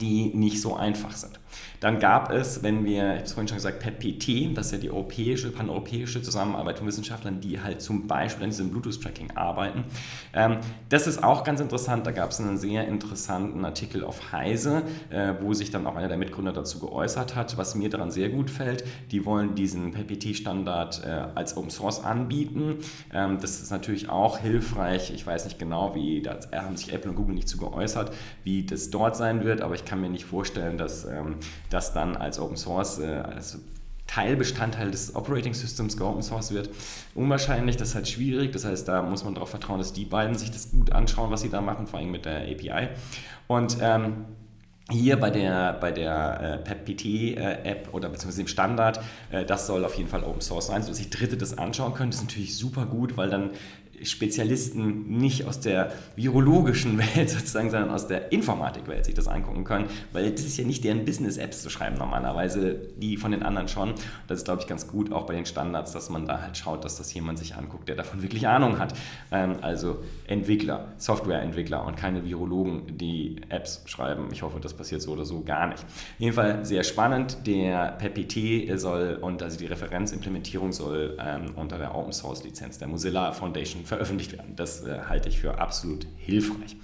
die 0.00 0.34
nicht 0.34 0.60
so 0.60 0.76
einfach 0.76 1.12
sind. 1.12 1.38
Dann 1.80 1.98
gab 1.98 2.30
es, 2.30 2.62
wenn 2.62 2.84
wir, 2.84 3.02
ich 3.02 3.10
habe 3.10 3.22
es 3.24 3.32
vorhin 3.32 3.48
schon 3.48 3.56
gesagt, 3.56 3.80
PET-PT, 3.80 4.56
das 4.56 4.66
ist 4.66 4.72
ja 4.72 4.78
die 4.78 4.90
europäische, 4.90 5.50
paneuropäische 5.50 6.22
Zusammenarbeit 6.22 6.78
von 6.78 6.86
Wissenschaftlern, 6.86 7.40
die 7.40 7.60
halt 7.60 7.82
zum 7.82 8.06
Beispiel 8.06 8.44
an 8.44 8.50
diesem 8.50 8.70
Bluetooth-Tracking 8.70 9.32
arbeiten. 9.36 9.84
Ähm, 10.32 10.58
das 10.88 11.06
ist 11.06 11.22
auch 11.22 11.44
ganz 11.44 11.60
interessant, 11.60 12.06
da 12.06 12.12
gab 12.12 12.30
es 12.30 12.40
einen 12.40 12.56
sehr 12.56 12.86
interessanten 12.88 13.64
Artikel 13.64 14.04
auf 14.04 14.32
Heise, 14.32 14.82
äh, 15.10 15.34
wo 15.40 15.52
sich 15.52 15.70
dann 15.70 15.86
auch 15.86 15.96
einer 15.96 16.08
der 16.08 16.18
Mitgründer 16.18 16.52
dazu 16.52 16.78
geäußert 16.78 17.34
hat, 17.34 17.56
was 17.58 17.74
mir 17.74 17.90
daran 17.90 18.10
sehr 18.10 18.28
gut 18.28 18.50
fällt. 18.50 18.84
Die 19.10 19.24
wollen 19.24 19.54
diesen 19.54 19.92
PET-Standard 19.92 21.04
äh, 21.04 21.08
als 21.34 21.56
Open 21.56 21.70
Source 21.70 22.02
anbieten. 22.02 22.78
Ähm, 23.12 23.38
das 23.40 23.60
ist 23.60 23.70
natürlich 23.70 24.08
auch 24.08 24.38
hilfreich. 24.38 25.12
Ich 25.14 25.26
weiß 25.26 25.44
nicht 25.44 25.58
genau, 25.58 25.94
wie, 25.94 26.22
da 26.22 26.38
haben 26.52 26.76
sich 26.76 26.92
Apple 26.92 27.10
und 27.10 27.16
Google 27.16 27.34
nicht 27.34 27.48
zu 27.48 27.58
geäußert, 27.58 28.12
wie 28.44 28.64
das 28.64 28.90
dort 28.90 29.16
sein 29.16 29.44
wird, 29.44 29.60
aber 29.60 29.74
ich 29.74 29.84
kann 29.84 30.00
mir 30.00 30.08
nicht 30.08 30.24
vorstellen, 30.24 30.78
dass 30.78 31.04
ähm, 31.04 31.36
das 31.70 31.92
dann 31.92 32.16
als 32.16 32.38
Open 32.38 32.56
Source, 32.56 32.98
äh, 32.98 33.22
als 33.24 33.58
Teilbestandteil 34.06 34.90
des 34.90 35.14
Operating 35.16 35.52
Systems 35.52 35.96
geopen 35.96 36.22
source 36.22 36.52
wird. 36.52 36.70
Unwahrscheinlich, 37.14 37.76
das 37.76 37.90
ist 37.90 37.94
halt 37.96 38.08
schwierig. 38.08 38.52
Das 38.52 38.64
heißt, 38.64 38.86
da 38.86 39.02
muss 39.02 39.24
man 39.24 39.34
darauf 39.34 39.50
vertrauen, 39.50 39.78
dass 39.78 39.92
die 39.92 40.04
beiden 40.04 40.36
sich 40.36 40.50
das 40.50 40.70
gut 40.70 40.92
anschauen, 40.92 41.30
was 41.30 41.40
sie 41.40 41.50
da 41.50 41.60
machen, 41.60 41.86
vor 41.86 41.98
allem 41.98 42.10
mit 42.10 42.24
der 42.24 42.42
API. 42.42 42.88
Und 43.48 43.78
ähm, 43.80 44.26
hier 44.88 45.16
bei 45.16 45.30
der, 45.30 45.72
bei 45.74 45.90
der 45.90 46.40
äh, 46.40 46.58
PEP-PT-App 46.58 47.88
äh, 47.88 47.90
oder 47.90 48.08
beziehungsweise 48.08 48.44
dem 48.44 48.46
Standard, 48.46 49.00
äh, 49.32 49.44
das 49.44 49.66
soll 49.66 49.84
auf 49.84 49.94
jeden 49.94 50.08
Fall 50.08 50.22
Open 50.22 50.40
Source 50.40 50.68
sein, 50.68 50.82
sodass 50.82 50.98
sich 50.98 51.10
Dritte 51.10 51.36
das 51.36 51.58
anschauen 51.58 51.92
können. 51.92 52.10
Das 52.12 52.20
ist 52.20 52.26
natürlich 52.26 52.56
super 52.56 52.86
gut, 52.86 53.16
weil 53.16 53.28
dann 53.28 53.50
Spezialisten 54.02 55.18
nicht 55.18 55.46
aus 55.46 55.60
der 55.60 55.92
virologischen 56.14 56.98
Welt 57.16 57.30
sozusagen, 57.30 57.70
sondern 57.70 57.90
aus 57.90 58.06
der 58.06 58.32
Informatikwelt 58.32 59.04
sich 59.04 59.14
das 59.14 59.28
angucken 59.28 59.64
können, 59.64 59.86
weil 60.12 60.30
das 60.30 60.42
ist 60.42 60.56
ja 60.56 60.64
nicht 60.64 60.84
deren 60.84 61.04
Business-Apps 61.04 61.62
zu 61.62 61.70
schreiben 61.70 61.96
normalerweise, 61.96 62.74
die 62.96 63.16
von 63.16 63.30
den 63.30 63.42
anderen 63.42 63.68
schon. 63.68 63.94
Das 64.28 64.38
ist, 64.38 64.44
glaube 64.44 64.62
ich, 64.62 64.66
ganz 64.66 64.86
gut 64.88 65.12
auch 65.12 65.26
bei 65.26 65.34
den 65.34 65.46
Standards, 65.46 65.92
dass 65.92 66.10
man 66.10 66.26
da 66.26 66.42
halt 66.42 66.56
schaut, 66.56 66.84
dass 66.84 66.96
das 66.96 67.12
jemand 67.14 67.38
sich 67.38 67.54
anguckt, 67.54 67.88
der 67.88 67.96
davon 67.96 68.22
wirklich 68.22 68.46
Ahnung 68.46 68.78
hat. 68.78 68.94
Ähm, 69.30 69.56
also 69.62 69.98
Entwickler, 70.26 70.92
Softwareentwickler 70.98 71.84
und 71.84 71.96
keine 71.96 72.24
Virologen, 72.24 72.96
die 72.98 73.40
Apps 73.48 73.82
schreiben. 73.86 74.28
Ich 74.32 74.42
hoffe, 74.42 74.60
das 74.60 74.74
passiert 74.74 75.02
so 75.02 75.12
oder 75.12 75.24
so 75.24 75.42
gar 75.42 75.66
nicht. 75.68 75.82
Auf 75.82 76.14
jeden 76.18 76.34
Fall 76.34 76.64
sehr 76.64 76.84
spannend. 76.84 77.46
Der 77.46 77.96
PPT 77.98 78.78
soll 78.78 79.18
und 79.20 79.42
also 79.42 79.58
die 79.58 79.66
Referenzimplementierung 79.66 80.72
soll 80.72 81.16
ähm, 81.20 81.54
unter 81.56 81.78
der 81.78 81.94
Open 81.94 82.12
Source 82.12 82.44
Lizenz 82.44 82.78
der 82.78 82.88
Mozilla 82.88 83.32
Foundation 83.32 83.84
veröffentlicht 83.86 84.32
werden. 84.32 84.54
Das 84.56 84.84
äh, 84.84 84.98
halte 85.08 85.28
ich 85.28 85.38
für 85.40 85.58
absolut 85.58 86.06
hilfreich. 86.16 86.76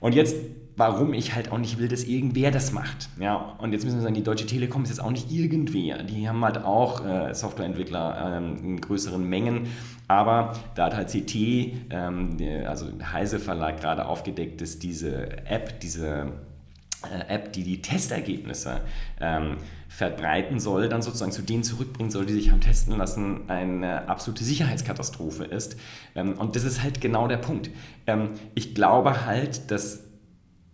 Und 0.00 0.14
jetzt, 0.14 0.36
warum 0.76 1.14
ich 1.14 1.34
halt 1.34 1.50
auch 1.50 1.58
nicht 1.58 1.78
will, 1.78 1.88
dass 1.88 2.04
irgendwer 2.04 2.50
das 2.50 2.72
macht. 2.72 3.08
Ja, 3.18 3.36
und 3.58 3.72
jetzt 3.72 3.84
müssen 3.84 3.96
wir 3.96 4.02
sagen, 4.02 4.14
die 4.14 4.22
Deutsche 4.22 4.46
Telekom 4.46 4.82
ist 4.82 4.90
jetzt 4.90 5.00
auch 5.00 5.10
nicht 5.10 5.30
irgendwer. 5.32 6.02
Die 6.02 6.28
haben 6.28 6.44
halt 6.44 6.58
auch 6.58 7.04
äh, 7.04 7.34
Softwareentwickler 7.34 8.36
ähm, 8.36 8.58
in 8.62 8.80
größeren 8.80 9.26
Mengen. 9.26 9.68
Aber 10.08 10.52
da 10.74 10.86
hat 10.86 10.94
halt 10.94 11.08
CT, 11.08 11.34
ähm, 11.90 12.36
also 12.66 12.86
Heise 13.12 13.38
Verlag, 13.38 13.80
gerade 13.80 14.06
aufgedeckt, 14.06 14.60
dass 14.60 14.78
diese 14.78 15.46
App, 15.46 15.80
diese 15.80 16.32
äh, 17.10 17.34
App, 17.34 17.52
die 17.52 17.62
die 17.62 17.80
Testergebnisse 17.80 18.82
ähm, 19.20 19.56
verbreiten 19.96 20.60
soll, 20.60 20.90
dann 20.90 21.00
sozusagen 21.00 21.32
zu 21.32 21.40
denen 21.40 21.62
zurückbringen 21.62 22.10
soll, 22.10 22.26
die 22.26 22.34
sich 22.34 22.50
haben 22.50 22.60
testen 22.60 22.98
lassen, 22.98 23.48
eine 23.48 24.06
absolute 24.10 24.44
Sicherheitskatastrophe 24.44 25.44
ist. 25.44 25.78
Ähm, 26.14 26.34
und 26.34 26.54
das 26.54 26.64
ist 26.64 26.82
halt 26.82 27.00
genau 27.00 27.28
der 27.28 27.38
Punkt. 27.38 27.70
Ähm, 28.06 28.32
ich 28.54 28.74
glaube 28.74 29.24
halt, 29.24 29.70
dass 29.70 30.04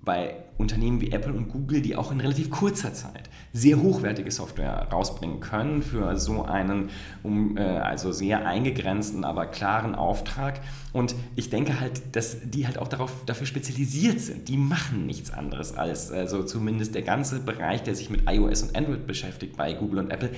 bei 0.01 0.35
Unternehmen 0.59 1.01
wie 1.01 1.13
Apple 1.13 1.33
und 1.33 1.49
Google, 1.49 1.83
die 1.83 1.95
auch 1.95 2.11
in 2.11 2.21
relativ 2.21 2.51
kurzer 2.51 2.95
Zeit 2.95 3.31
sehr 3.53 3.83
hochwertige 3.83 4.31
Software 4.31 4.89
rausbringen 4.91 5.41
können 5.41 5.83
für 5.83 6.17
so 6.17 6.45
einen 6.45 6.91
um, 7.23 7.57
äh, 7.59 7.61
also 7.61 8.11
sehr 8.11 8.47
eingegrenzten, 8.47 9.25
aber 9.25 9.47
klaren 9.47 9.95
Auftrag. 9.95 10.61
Und 10.93 11.15
ich 11.37 11.51
denke 11.51 11.79
halt, 11.79 12.17
dass 12.17 12.39
die 12.45 12.67
halt 12.67 12.79
auch 12.79 12.89
darauf, 12.89 13.13
dafür 13.27 13.47
spezialisiert 13.47 14.21
sind. 14.21 14.49
Die 14.49 14.57
machen 14.57 15.07
nichts 15.07 15.31
anderes 15.31 15.77
als, 15.77 16.11
also 16.11 16.43
zumindest 16.45 16.95
der 16.95 17.03
ganze 17.03 17.41
Bereich, 17.41 17.83
der 17.83 17.95
sich 17.95 18.09
mit 18.09 18.23
iOS 18.31 18.63
und 18.63 18.77
Android 18.77 19.07
beschäftigt 19.07 19.57
bei 19.57 19.75
Google 19.75 19.99
und 19.99 20.11
Apple, 20.11 20.31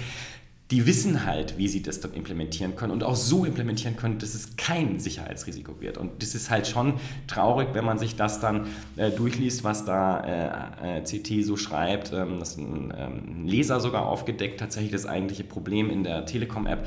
die 0.71 0.87
wissen 0.87 1.27
halt, 1.27 1.59
wie 1.59 1.69
sie 1.69 1.83
das 1.83 2.01
dort 2.01 2.17
implementieren 2.17 2.75
können 2.75 2.91
und 2.91 3.05
auch 3.05 3.17
so 3.17 3.45
implementieren 3.45 3.97
können, 3.97 4.19
dass 4.19 4.35
es 4.35 4.57
kein 4.57 4.99
Sicherheitsrisiko 4.99 5.81
wird. 5.81 5.99
Und 5.99 6.23
das 6.23 6.35
ist 6.35 6.49
halt 6.49 6.67
schon 6.67 6.95
traurig, 7.27 7.69
wenn 7.75 7.85
man 7.85 7.99
sich 7.99 8.17
das 8.17 8.41
dann 8.41 8.67
äh, 8.97 9.11
durchliest, 9.11 9.63
was 9.63 9.85
da 9.85 10.73
äh, 10.81 10.99
äh 10.99 11.03
CT 11.03 11.45
so 11.45 11.59
schreibt. 11.59 12.13
Ähm, 12.15 12.39
das 12.39 12.57
ein, 12.57 12.95
ähm, 12.97 13.47
Leser 13.47 13.79
sogar 13.79 14.07
aufgedeckt, 14.07 14.59
tatsächlich 14.59 14.91
das 14.91 15.05
eigentliche 15.05 15.45
Problem 15.45 15.91
in 15.91 16.03
der 16.03 16.25
Telekom-App, 16.25 16.87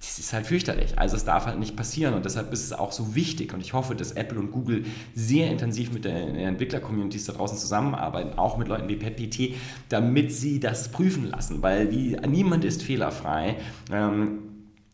das 0.00 0.18
ist 0.18 0.32
halt 0.32 0.46
fürchterlich. 0.46 0.96
Also 0.96 1.16
es 1.16 1.24
darf 1.24 1.46
halt 1.46 1.58
nicht 1.58 1.76
passieren 1.76 2.14
und 2.14 2.24
deshalb 2.24 2.52
ist 2.52 2.64
es 2.64 2.72
auch 2.72 2.92
so 2.92 3.14
wichtig 3.14 3.52
und 3.52 3.60
ich 3.60 3.72
hoffe, 3.72 3.96
dass 3.96 4.12
Apple 4.12 4.38
und 4.38 4.52
Google 4.52 4.84
sehr 5.14 5.50
intensiv 5.50 5.92
mit 5.92 6.04
den 6.04 6.36
Entwickler-Communities 6.36 7.24
da 7.26 7.32
draußen 7.32 7.58
zusammenarbeiten, 7.58 8.38
auch 8.38 8.58
mit 8.58 8.68
Leuten 8.68 8.88
wie 8.88 8.96
PetPT, 8.96 9.56
damit 9.88 10.32
sie 10.32 10.60
das 10.60 10.90
prüfen 10.90 11.28
lassen, 11.28 11.62
weil 11.62 11.90
wie, 11.90 12.16
niemand 12.28 12.64
ist 12.64 12.82
fehlerfrei. 12.82 13.56
Ähm, 13.90 14.47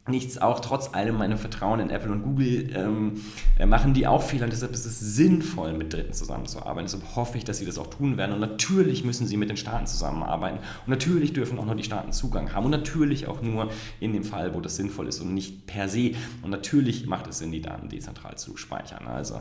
Nichts, 0.07 0.37
auch 0.37 0.61
trotz 0.61 0.93
allem 0.93 1.17
meinem 1.17 1.39
Vertrauen 1.39 1.81
in 1.81 1.89
Apple 1.89 2.13
und 2.13 2.23
Google 2.23 2.71
ähm, 2.77 3.23
äh, 3.59 3.65
machen 3.65 3.95
die 3.95 4.07
auch 4.07 4.21
Fehler 4.21 4.45
und 4.45 4.53
deshalb 4.53 4.73
ist 4.73 4.85
es 4.85 5.01
sinnvoll, 5.01 5.73
mit 5.73 5.95
Dritten 5.95 6.13
zusammenzuarbeiten. 6.13 6.85
Deshalb 6.85 7.17
hoffe 7.17 7.39
ich, 7.39 7.45
dass 7.45 7.57
sie 7.57 7.65
das 7.65 7.79
auch 7.79 7.87
tun 7.87 8.19
werden 8.19 8.33
und 8.33 8.41
natürlich 8.41 9.03
müssen 9.03 9.27
sie 9.27 9.39
mit 9.39 9.49
den 9.49 9.57
Staaten 9.57 9.87
zusammenarbeiten 9.87 10.59
und 10.59 10.89
natürlich 10.89 11.33
dürfen 11.33 11.59
auch 11.59 11.65
nur 11.65 11.75
die 11.75 11.85
Staaten 11.85 12.13
Zugang 12.13 12.53
haben 12.53 12.67
und 12.67 12.71
natürlich 12.71 13.29
auch 13.29 13.41
nur 13.41 13.71
in 13.99 14.13
dem 14.13 14.25
Fall, 14.25 14.55
wo 14.55 14.61
das 14.61 14.77
sinnvoll 14.77 15.09
ist 15.09 15.21
und 15.21 15.33
nicht 15.33 15.67
per 15.67 15.89
se. 15.89 16.11
Und 16.43 16.51
natürlich 16.51 17.07
macht 17.07 17.27
es 17.27 17.39
Sinn, 17.39 17.51
die 17.51 17.63
Daten 17.63 17.89
dezentral 17.89 18.37
zu 18.37 18.59
speichern. 18.59 19.07
Also 19.07 19.41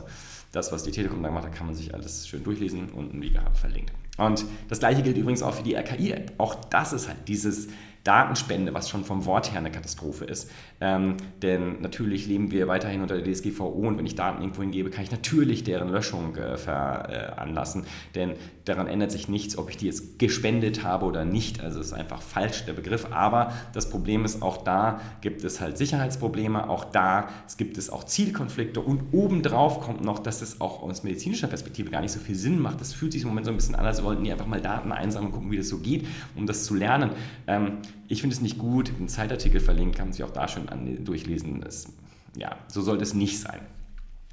das, 0.50 0.72
was 0.72 0.82
die 0.82 0.92
Telekom 0.92 1.22
da 1.22 1.30
macht, 1.30 1.44
da 1.44 1.50
kann 1.50 1.66
man 1.66 1.74
sich 1.74 1.92
alles 1.92 2.26
schön 2.26 2.42
durchlesen 2.42 2.88
und 2.88 3.20
wie 3.20 3.30
gehabt 3.30 3.58
verlinkt. 3.58 3.92
Und 4.16 4.46
das 4.68 4.78
gleiche 4.78 5.02
gilt 5.02 5.18
übrigens 5.18 5.42
auch 5.42 5.52
für 5.52 5.62
die 5.62 5.74
RKI-App. 5.74 6.32
Auch 6.38 6.54
das 6.54 6.94
ist 6.94 7.08
halt 7.08 7.28
dieses 7.28 7.68
Datenspende, 8.04 8.74
was 8.74 8.88
schon 8.88 9.04
vom 9.04 9.24
Wort 9.24 9.50
her 9.52 9.58
eine 9.58 9.72
Katastrophe 9.72 10.26
ist. 10.26 10.50
Ähm, 10.80 11.16
denn 11.42 11.80
natürlich 11.80 12.26
leben 12.26 12.50
wir 12.50 12.68
weiterhin 12.68 13.02
unter 13.02 13.20
der 13.20 13.32
DSGVO 13.32 13.68
und 13.68 13.98
wenn 13.98 14.06
ich 14.06 14.16
Daten 14.16 14.42
irgendwo 14.42 14.62
hingebe, 14.62 14.90
kann 14.90 15.04
ich 15.04 15.10
natürlich 15.10 15.64
deren 15.64 15.90
Löschung 15.90 16.36
äh, 16.36 16.56
veranlassen. 16.56 17.84
Denn 18.14 18.34
daran 18.64 18.86
ändert 18.86 19.12
sich 19.12 19.28
nichts, 19.28 19.56
ob 19.56 19.70
ich 19.70 19.76
die 19.76 19.86
jetzt 19.86 20.18
gespendet 20.18 20.82
habe 20.82 21.06
oder 21.06 21.24
nicht. 21.24 21.62
Also 21.62 21.80
ist 21.80 21.92
einfach 21.92 22.22
falsch 22.22 22.64
der 22.66 22.72
Begriff. 22.72 23.08
Aber 23.10 23.52
das 23.72 23.88
Problem 23.88 24.24
ist, 24.24 24.42
auch 24.42 24.58
da 24.58 25.00
gibt 25.20 25.44
es 25.44 25.60
halt 25.60 25.78
Sicherheitsprobleme, 25.78 26.68
auch 26.68 26.84
da 26.84 27.28
gibt 27.56 27.78
es 27.78 27.90
auch 27.90 28.04
Zielkonflikte 28.04 28.80
und 28.80 29.12
obendrauf 29.12 29.80
kommt 29.80 30.02
noch, 30.02 30.18
dass 30.18 30.42
es 30.42 30.60
auch 30.60 30.82
aus 30.82 31.02
medizinischer 31.02 31.46
Perspektive 31.46 31.90
gar 31.90 32.00
nicht 32.00 32.12
so 32.12 32.20
viel 32.20 32.34
Sinn 32.34 32.60
macht. 32.60 32.80
Das 32.80 32.92
fühlt 32.92 33.12
sich 33.12 33.22
im 33.22 33.28
Moment 33.28 33.46
so 33.46 33.52
ein 33.52 33.56
bisschen 33.56 33.74
an, 33.74 33.84
als 33.84 34.02
wollten 34.02 34.24
die 34.24 34.32
einfach 34.32 34.46
mal 34.46 34.60
Daten 34.60 34.92
einsammeln 34.92 35.28
und 35.28 35.32
gucken, 35.32 35.50
wie 35.50 35.56
das 35.56 35.68
so 35.68 35.78
geht, 35.78 36.06
um 36.36 36.46
das 36.46 36.64
zu 36.64 36.74
lernen. 36.74 37.10
Ähm, 37.46 37.78
ich 38.08 38.20
finde 38.20 38.36
es 38.36 38.42
nicht 38.42 38.58
gut. 38.58 38.92
Ein 39.00 39.08
Zeitartikel 39.08 39.60
verlinkt, 39.60 39.96
kann 39.96 40.08
man 40.08 40.12
sich 40.12 40.24
auch 40.24 40.30
da 40.30 40.46
schon 40.64 40.68
an, 40.68 41.04
durchlesen. 41.04 41.60
Das, 41.60 41.86
ja, 42.36 42.56
so 42.68 42.82
soll 42.82 42.98
das 42.98 43.14
nicht 43.14 43.40
sein. 43.40 43.60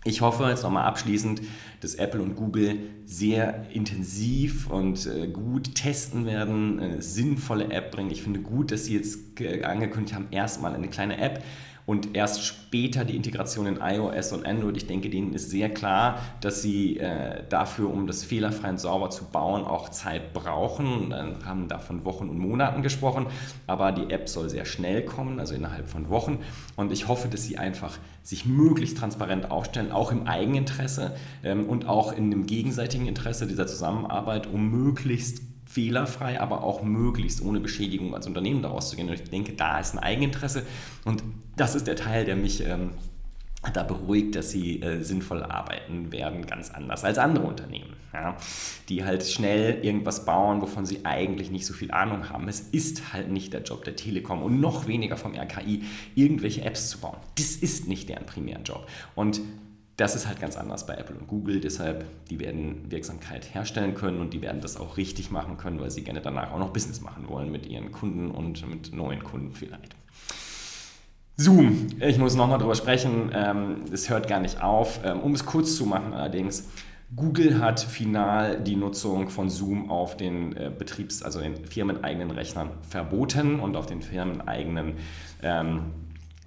Ich 0.04 0.22
hoffe 0.22 0.46
jetzt 0.46 0.64
nochmal 0.64 0.86
abschließend, 0.86 1.44
dass 1.80 1.94
Apple 1.94 2.24
und 2.24 2.36
Google 2.36 2.80
sehr 3.06 3.70
intensiv 3.72 4.68
und 4.68 5.06
äh, 5.06 5.28
gut 5.28 5.76
testen 5.76 6.26
werden, 6.26 6.80
eine 6.80 7.02
sinnvolle 7.04 7.72
App 7.72 7.92
bringen. 7.92 8.10
Ich 8.10 8.24
finde 8.24 8.40
gut, 8.40 8.72
dass 8.72 8.86
sie 8.86 8.96
jetzt 8.96 9.20
angekündigt 9.64 10.16
haben, 10.16 10.28
erstmal 10.32 10.74
eine 10.74 10.88
kleine 10.88 11.18
App 11.18 11.44
und 11.86 12.16
erst 12.16 12.46
später 12.46 13.06
die 13.06 13.16
Integration 13.16 13.66
in 13.66 13.80
iOS 13.82 14.32
und 14.32 14.46
Android. 14.46 14.78
Ich 14.78 14.88
denke, 14.88 15.10
denen 15.10 15.34
ist 15.34 15.50
sehr 15.50 15.70
klar, 15.70 16.20
dass 16.42 16.62
sie 16.62 16.98
äh, 16.98 17.44
dafür, 17.50 17.90
um 17.90 18.08
das 18.08 18.24
fehlerfrei 18.24 18.70
und 18.70 18.80
sauber 18.80 19.10
zu 19.10 19.26
bauen, 19.26 19.64
auch 19.64 19.90
Zeit 19.90 20.34
brauchen. 20.34 21.10
Dann 21.10 21.46
haben 21.46 21.68
da 21.68 21.80
von 21.80 22.06
Wochen 22.06 22.30
und 22.30 22.38
Monaten 22.38 22.82
gesprochen, 22.82 23.28
aber 23.68 23.92
die 23.92 24.14
App 24.14 24.30
soll 24.30 24.50
sehr 24.50 24.66
schnell 24.66 25.04
kommen, 25.04 25.40
also 25.40 25.54
innerhalb 25.54 25.88
von 25.88 26.10
Wochen. 26.10 26.40
Und 26.76 26.92
ich 26.92 27.08
hoffe, 27.08 27.28
dass 27.28 27.44
sie 27.44 27.58
einfach 27.58 27.98
sich 28.24 28.46
möglichst 28.46 28.98
transparent 28.98 29.50
aufstellen, 29.52 29.92
auch 29.92 30.12
im 30.12 30.28
Eigeninteresse 30.28 31.16
ähm, 31.44 31.66
und 31.66 31.88
auch 31.88 32.14
in 32.14 32.30
dem 32.30 32.46
gegenseitigen 32.46 33.08
Interesse 33.08 33.48
dieser 33.48 33.68
Zusammenarbeit, 33.68 34.48
um 34.48 34.70
möglichst 34.70 35.51
fehlerfrei, 35.72 36.40
aber 36.40 36.64
auch 36.64 36.84
möglichst 36.84 37.42
ohne 37.42 37.60
Beschädigung 37.60 38.14
als 38.14 38.28
Unternehmen 38.28 38.62
daraus 38.62 38.90
zu 38.90 38.96
gehen. 38.96 39.08
Und 39.08 39.14
ich 39.14 39.30
denke, 39.30 39.54
da 39.54 39.80
ist 39.80 39.94
ein 39.94 40.00
Eigeninteresse 40.00 40.66
und 41.06 41.24
das 41.56 41.76
ist 41.76 41.88
der 41.88 41.96
Teil, 41.96 42.26
der 42.26 42.36
mich 42.36 42.66
ähm, 42.66 42.92
da 43.74 43.84
beruhigt, 43.84 44.36
dass 44.36 44.50
sie 44.50 44.82
äh, 44.82 45.04
sinnvoll 45.04 45.44
arbeiten 45.44 46.12
werden, 46.12 46.48
ganz 46.48 46.72
anders 46.72 47.04
als 47.04 47.20
andere 47.20 47.46
Unternehmen, 47.46 47.94
ja, 48.12 48.36
die 48.90 49.06
halt 49.06 49.24
schnell 49.24 49.86
irgendwas 49.86 50.26
bauen, 50.26 50.62
wovon 50.62 50.86
sie 50.86 51.06
eigentlich 51.06 51.52
nicht 51.52 51.66
so 51.66 51.74
viel 51.74 51.92
Ahnung 51.92 52.30
haben. 52.30 52.48
Es 52.48 52.60
ist 52.60 53.14
halt 53.14 53.30
nicht 53.30 53.54
der 53.54 53.62
Job 53.62 53.84
der 53.84 53.96
Telekom 53.96 54.42
und 54.42 54.60
noch 54.60 54.88
weniger 54.88 55.16
vom 55.16 55.36
RKI, 55.36 55.84
irgendwelche 56.16 56.64
Apps 56.64 56.90
zu 56.90 57.00
bauen. 57.00 57.18
Das 57.38 57.56
ist 57.56 57.88
nicht 57.88 58.10
deren 58.10 58.26
primären 58.26 58.64
Job. 58.64 58.88
Und 59.14 59.42
das 59.98 60.16
ist 60.16 60.28
halt 60.28 60.40
ganz 60.40 60.58
anders 60.58 60.86
bei 60.88 60.96
Apple 60.96 61.16
und 61.16 61.28
Google, 61.28 61.60
deshalb 61.60 62.06
die 62.30 62.40
werden 62.40 62.90
Wirksamkeit 62.90 63.54
herstellen 63.54 63.94
können 63.94 64.20
und 64.20 64.34
die 64.34 64.42
werden 64.42 64.62
das 64.62 64.78
auch 64.78 64.98
richtig 64.98 65.32
machen 65.32 65.58
können, 65.58 65.80
weil 65.80 65.92
sie 65.92 66.04
gerne 66.04 66.22
danach 66.22 66.52
auch 66.52 66.60
noch 66.60 66.72
Business 66.72 67.02
machen 67.02 67.28
wollen 67.28 67.52
mit 67.52 67.66
ihren 67.66 67.92
Kunden 67.92 68.32
und 68.32 68.68
mit 68.68 68.94
neuen 68.94 69.24
Kunden 69.24 69.54
vielleicht. 69.54 69.96
Zoom, 71.38 71.88
ich 72.00 72.18
muss 72.18 72.36
nochmal 72.36 72.60
drüber 72.60 72.76
sprechen, 72.76 73.32
ähm, 73.34 73.86
es 73.92 74.10
hört 74.10 74.28
gar 74.28 74.40
nicht 74.40 74.62
auf. 74.62 75.00
Ähm, 75.04 75.22
um 75.22 75.34
es 75.34 75.46
kurz 75.46 75.76
zu 75.76 75.86
machen 75.86 76.14
allerdings, 76.14 76.68
Google 77.16 77.60
hat 77.60 77.80
final 77.80 78.62
die 78.62 78.76
Nutzung 78.76 79.30
von 79.30 79.50
Zoom 79.50 79.90
auf 79.90 80.16
den 80.16 80.56
äh, 80.56 80.72
Betriebs-, 80.76 81.24
also 81.24 81.42
den 81.42 81.66
firmeneigenen 81.66 82.32
Rechnern 82.32 82.70
verboten 82.88 83.60
und 83.60 83.76
auf 83.76 83.86
den 83.86 84.02
firmeneigenen 84.02 84.94
ähm, 85.44 85.92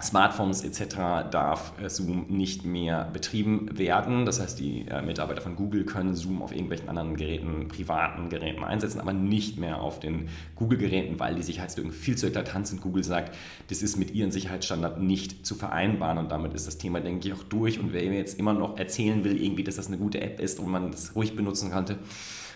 Smartphones 0.02 0.64
etc. 0.64 0.96
darf 1.30 1.72
äh, 1.80 1.88
Zoom 1.88 2.26
nicht 2.28 2.64
mehr 2.64 3.08
betrieben 3.12 3.78
werden. 3.78 4.26
Das 4.26 4.40
heißt, 4.40 4.58
die 4.58 4.88
äh, 4.88 5.00
Mitarbeiter 5.02 5.40
von 5.40 5.54
Google 5.54 5.84
können 5.84 6.16
Zoom 6.16 6.42
auf 6.42 6.50
irgendwelchen 6.50 6.88
anderen 6.88 7.16
Geräten, 7.16 7.68
privaten 7.68 8.28
Geräten 8.28 8.64
einsetzen, 8.64 9.00
aber 9.00 9.12
nicht 9.12 9.56
mehr 9.56 9.80
auf 9.80 10.00
den 10.00 10.28
Google-Geräten, 10.56 11.20
weil 11.20 11.36
die 11.36 11.44
Sicherheitslücken 11.44 11.92
viel 11.92 12.16
zu 12.16 12.26
eklatant 12.26 12.66
sind. 12.66 12.82
Google 12.82 13.04
sagt, 13.04 13.36
das 13.68 13.82
ist 13.82 13.96
mit 13.96 14.12
ihren 14.12 14.32
Sicherheitsstandards 14.32 14.98
nicht 14.98 15.46
zu 15.46 15.54
vereinbaren 15.54 16.18
und 16.18 16.32
damit 16.32 16.54
ist 16.54 16.66
das 16.66 16.76
Thema, 16.76 17.00
denke 17.00 17.28
ich, 17.28 17.34
auch 17.34 17.44
durch. 17.44 17.78
Und 17.78 17.92
wer 17.92 18.02
mir 18.02 18.18
jetzt 18.18 18.36
immer 18.36 18.52
noch 18.52 18.76
erzählen 18.76 19.22
will, 19.22 19.40
irgendwie, 19.40 19.62
dass 19.62 19.76
das 19.76 19.86
eine 19.86 19.98
gute 19.98 20.20
App 20.20 20.40
ist 20.40 20.58
und 20.58 20.70
man 20.70 20.90
das 20.90 21.14
ruhig 21.14 21.36
benutzen 21.36 21.70
könnte, 21.70 22.00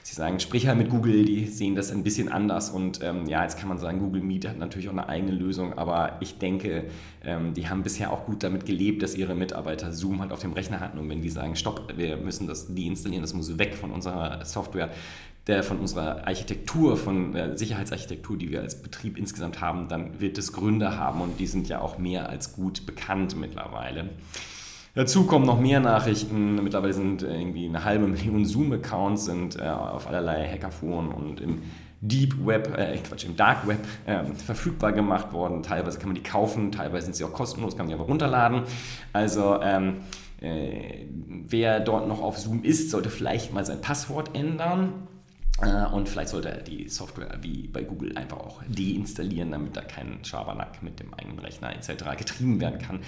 sie 0.09 0.15
sagen, 0.15 0.41
sprich 0.41 0.67
halt 0.67 0.79
mit 0.79 0.91
Google, 0.91 1.25
die 1.25 1.47
sehen 1.47 1.75
das 1.75 1.91
ein 1.91 2.03
bisschen 2.03 2.31
anders. 2.31 2.71
Und 2.71 3.01
ähm, 3.03 3.27
ja, 3.27 3.43
jetzt 3.43 3.59
kann 3.59 3.69
man 3.69 3.79
sagen, 3.79 3.99
Google 3.99 4.23
Meet 4.23 4.49
hat 4.49 4.59
natürlich 4.59 4.89
auch 4.89 4.93
eine 4.93 5.09
eigene 5.09 5.33
Lösung, 5.33 5.77
aber 5.77 6.17
ich 6.21 6.39
denke, 6.39 6.85
ähm, 7.25 7.55
die 7.55 7.69
haben 7.69 7.83
bisher 7.83 8.13
auch 8.13 8.25
gut 8.25 8.43
damit 8.43 8.65
gelebt, 8.65 9.03
dass 9.03 9.15
ihre 9.15 9.35
Mitarbeiter 9.35 9.93
Zoom 9.93 10.21
halt 10.21 10.33
auf 10.33 10.41
dem 10.41 10.53
Rechner 10.53 10.81
hatten. 10.81 10.99
Und 10.99 11.09
wenn 11.09 11.21
die 11.21 11.31
sagen, 11.31 11.57
stopp, 11.57 11.93
wir 11.97 12.17
müssen 12.17 12.47
das 12.47 12.75
deinstallieren, 12.75 13.23
das 13.23 13.35
muss 13.35 13.59
weg 13.59 13.75
von 13.75 13.91
unserer 13.91 14.45
Software, 14.45 14.91
der 15.47 15.63
von 15.63 15.79
unserer 15.79 16.27
Architektur, 16.27 16.97
von 16.97 17.33
der 17.33 17.57
Sicherheitsarchitektur, 17.57 18.37
die 18.37 18.51
wir 18.51 18.61
als 18.61 18.83
Betrieb 18.83 19.19
insgesamt 19.19 19.61
haben, 19.61 19.89
dann 19.89 20.21
wird 20.21 20.39
es 20.39 20.53
Gründe 20.53 20.97
haben 20.97 21.21
und 21.21 21.41
die 21.41 21.47
sind 21.47 21.69
ja 21.69 21.81
auch 21.81 21.99
mehr 21.99 22.29
als 22.29 22.55
gut 22.55 22.87
bekannt 22.87 23.37
mittlerweile. 23.37 24.11
Dazu 24.99 25.27
kommen 25.27 25.47
noch 25.47 25.61
mehr 25.61 25.79
Nachrichten. 25.79 26.57
Mittlerweile 26.57 26.93
sind 26.93 27.23
irgendwie 27.23 27.67
eine 27.67 27.85
halbe 27.85 28.09
Million 28.09 28.45
Zoom-Accounts 28.45 29.27
sind 29.27 29.55
äh, 29.55 29.63
auf 29.63 30.09
allerlei 30.09 30.49
Hackerforen 30.49 31.13
und 31.13 31.41
im 31.41 31.63
Deep 32.01 32.45
Web, 32.45 32.77
äh, 32.77 32.99
Quatsch, 32.99 33.25
im 33.25 33.37
Dark 33.37 33.69
Web 33.69 33.79
äh, 34.07 34.25
verfügbar 34.25 34.91
gemacht 34.91 35.33
worden. 35.33 35.63
Teilweise 35.63 36.01
kann 36.01 36.09
man 36.09 36.17
die 36.17 36.25
kaufen, 36.25 36.73
teilweise 36.73 37.05
sind 37.05 37.15
sie 37.15 37.23
auch 37.23 37.33
kostenlos, 37.33 37.77
kann 37.77 37.87
man 37.87 37.91
die 37.91 37.95
aber 37.95 38.07
runterladen. 38.07 38.63
Also 39.13 39.61
ähm, 39.63 39.99
äh, 40.41 41.07
wer 41.47 41.79
dort 41.79 42.09
noch 42.09 42.21
auf 42.21 42.37
Zoom 42.37 42.65
ist, 42.65 42.91
sollte 42.91 43.09
vielleicht 43.09 43.55
mal 43.55 43.65
sein 43.65 43.81
Passwort 43.81 44.35
ändern. 44.35 45.07
Äh, 45.61 45.87
und 45.93 46.09
vielleicht 46.09 46.31
sollte 46.31 46.51
er 46.51 46.63
die 46.63 46.89
Software 46.89 47.39
wie 47.41 47.67
bei 47.67 47.83
Google 47.83 48.17
einfach 48.17 48.39
auch 48.39 48.63
deinstallieren, 48.69 49.51
damit 49.51 49.77
da 49.77 49.81
kein 49.81 50.25
Schabernack 50.25 50.83
mit 50.83 51.01
dem 51.01 51.13
eigenen 51.15 51.41
Rechner 51.41 51.75
etc. 51.75 52.17
getrieben 52.17 52.61
werden 52.61 52.79
kann. 52.79 53.01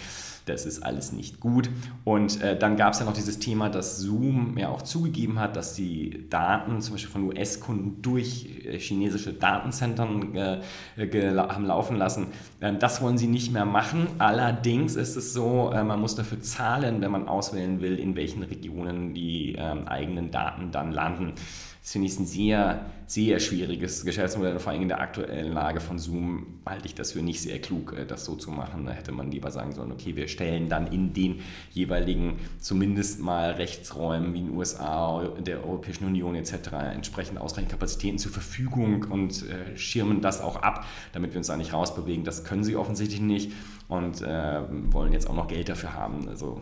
Das 0.46 0.66
ist 0.66 0.82
alles 0.82 1.12
nicht 1.12 1.38
gut. 1.38 1.70
Und 2.04 2.40
äh, 2.40 2.58
dann 2.58 2.76
gab 2.76 2.94
es 2.94 2.98
ja 2.98 3.04
noch 3.04 3.12
dieses 3.12 3.38
Thema, 3.38 3.68
dass 3.68 3.98
Zoom 3.98 4.58
ja 4.58 4.68
auch 4.68 4.82
zugegeben 4.82 5.38
hat, 5.38 5.54
dass 5.54 5.74
die 5.74 6.28
Daten 6.28 6.80
zum 6.80 6.94
Beispiel 6.94 7.10
von 7.10 7.28
US-Kunden 7.28 8.02
durch 8.02 8.48
äh, 8.64 8.78
chinesische 8.78 9.32
Datenzentren 9.32 10.34
äh, 10.34 10.60
haben 10.96 11.66
laufen 11.66 11.96
lassen. 11.96 12.28
Ähm, 12.60 12.80
das 12.80 13.00
wollen 13.00 13.16
sie 13.16 13.28
nicht 13.28 13.52
mehr 13.52 13.64
machen. 13.64 14.08
Allerdings 14.18 14.96
ist 14.96 15.14
es 15.14 15.32
so, 15.32 15.70
äh, 15.72 15.84
man 15.84 16.00
muss 16.00 16.16
dafür 16.16 16.40
zahlen, 16.40 17.00
wenn 17.00 17.12
man 17.12 17.28
auswählen 17.28 17.80
will, 17.80 17.96
in 17.96 18.16
welchen 18.16 18.42
Regionen 18.42 19.14
die 19.14 19.54
ähm, 19.56 19.86
eigenen 19.86 20.32
Daten 20.32 20.72
dann 20.72 20.90
landen. 20.90 21.34
Das 21.82 21.92
finde 21.92 22.08
ich 22.08 22.18
ein 22.18 22.26
sehr, 22.26 22.84
sehr 23.06 23.40
schwieriges 23.40 24.04
Geschäftsmodell. 24.04 24.58
Vor 24.58 24.72
allem 24.72 24.82
in 24.82 24.88
der 24.88 25.00
aktuellen 25.00 25.54
Lage 25.54 25.80
von 25.80 25.98
Zoom 25.98 26.60
halte 26.66 26.86
ich 26.86 26.94
das 26.94 27.12
für 27.12 27.22
nicht 27.22 27.40
sehr 27.40 27.58
klug, 27.58 27.94
äh, 27.96 28.04
das 28.04 28.26
so 28.26 28.36
zu 28.36 28.50
machen. 28.50 28.84
Da 28.84 28.92
hätte 28.92 29.12
man 29.12 29.30
lieber 29.30 29.50
sagen 29.50 29.72
sollen, 29.72 29.90
okay, 29.90 30.14
wir 30.14 30.28
stellen 30.28 30.68
dann 30.68 30.88
in 30.88 31.14
den 31.14 31.40
jeweiligen 31.72 32.38
zumindest 32.60 33.20
mal 33.20 33.52
Rechtsräumen 33.52 34.34
wie 34.34 34.40
in 34.40 34.46
den 34.48 34.56
USA, 34.56 35.26
der 35.40 35.64
Europäischen 35.64 36.04
Union 36.04 36.34
etc. 36.34 36.52
entsprechend 36.92 37.38
ausreichend 37.38 37.70
Kapazitäten 37.70 38.18
zur 38.18 38.32
Verfügung 38.32 39.06
und 39.08 39.48
äh, 39.48 39.76
schirmen 39.78 40.20
das 40.20 40.42
auch 40.42 40.56
ab, 40.56 40.84
damit 41.14 41.32
wir 41.32 41.38
uns 41.38 41.46
da 41.46 41.56
nicht 41.56 41.72
rausbewegen. 41.72 42.24
Das 42.24 42.44
können 42.44 42.62
sie 42.62 42.76
offensichtlich 42.76 43.22
nicht 43.22 43.52
und 43.88 44.20
äh, 44.20 44.60
wollen 44.92 45.14
jetzt 45.14 45.30
auch 45.30 45.34
noch 45.34 45.48
Geld 45.48 45.70
dafür 45.70 45.94
haben. 45.94 46.28
Also 46.28 46.60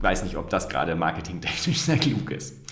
weiß 0.00 0.24
nicht, 0.24 0.36
ob 0.38 0.48
das 0.48 0.70
gerade 0.70 0.94
marketingtechnisch 0.94 1.80
sehr 1.82 1.98
klug 1.98 2.30
ist. 2.30 2.65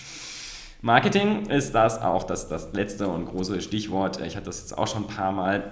Marketing 0.85 1.47
ist 1.47 1.73
das 1.73 1.99
auch 1.99 2.25
das, 2.25 2.47
das 2.47 2.71
letzte 2.73 3.07
und 3.07 3.25
große 3.25 3.59
Stichwort. 3.59 4.21
Ich 4.21 4.35
hatte 4.35 4.45
das 4.45 4.59
jetzt 4.59 4.77
auch 4.77 4.85
schon 4.85 5.05
ein 5.05 5.07
paar 5.07 5.31
Mal. 5.31 5.71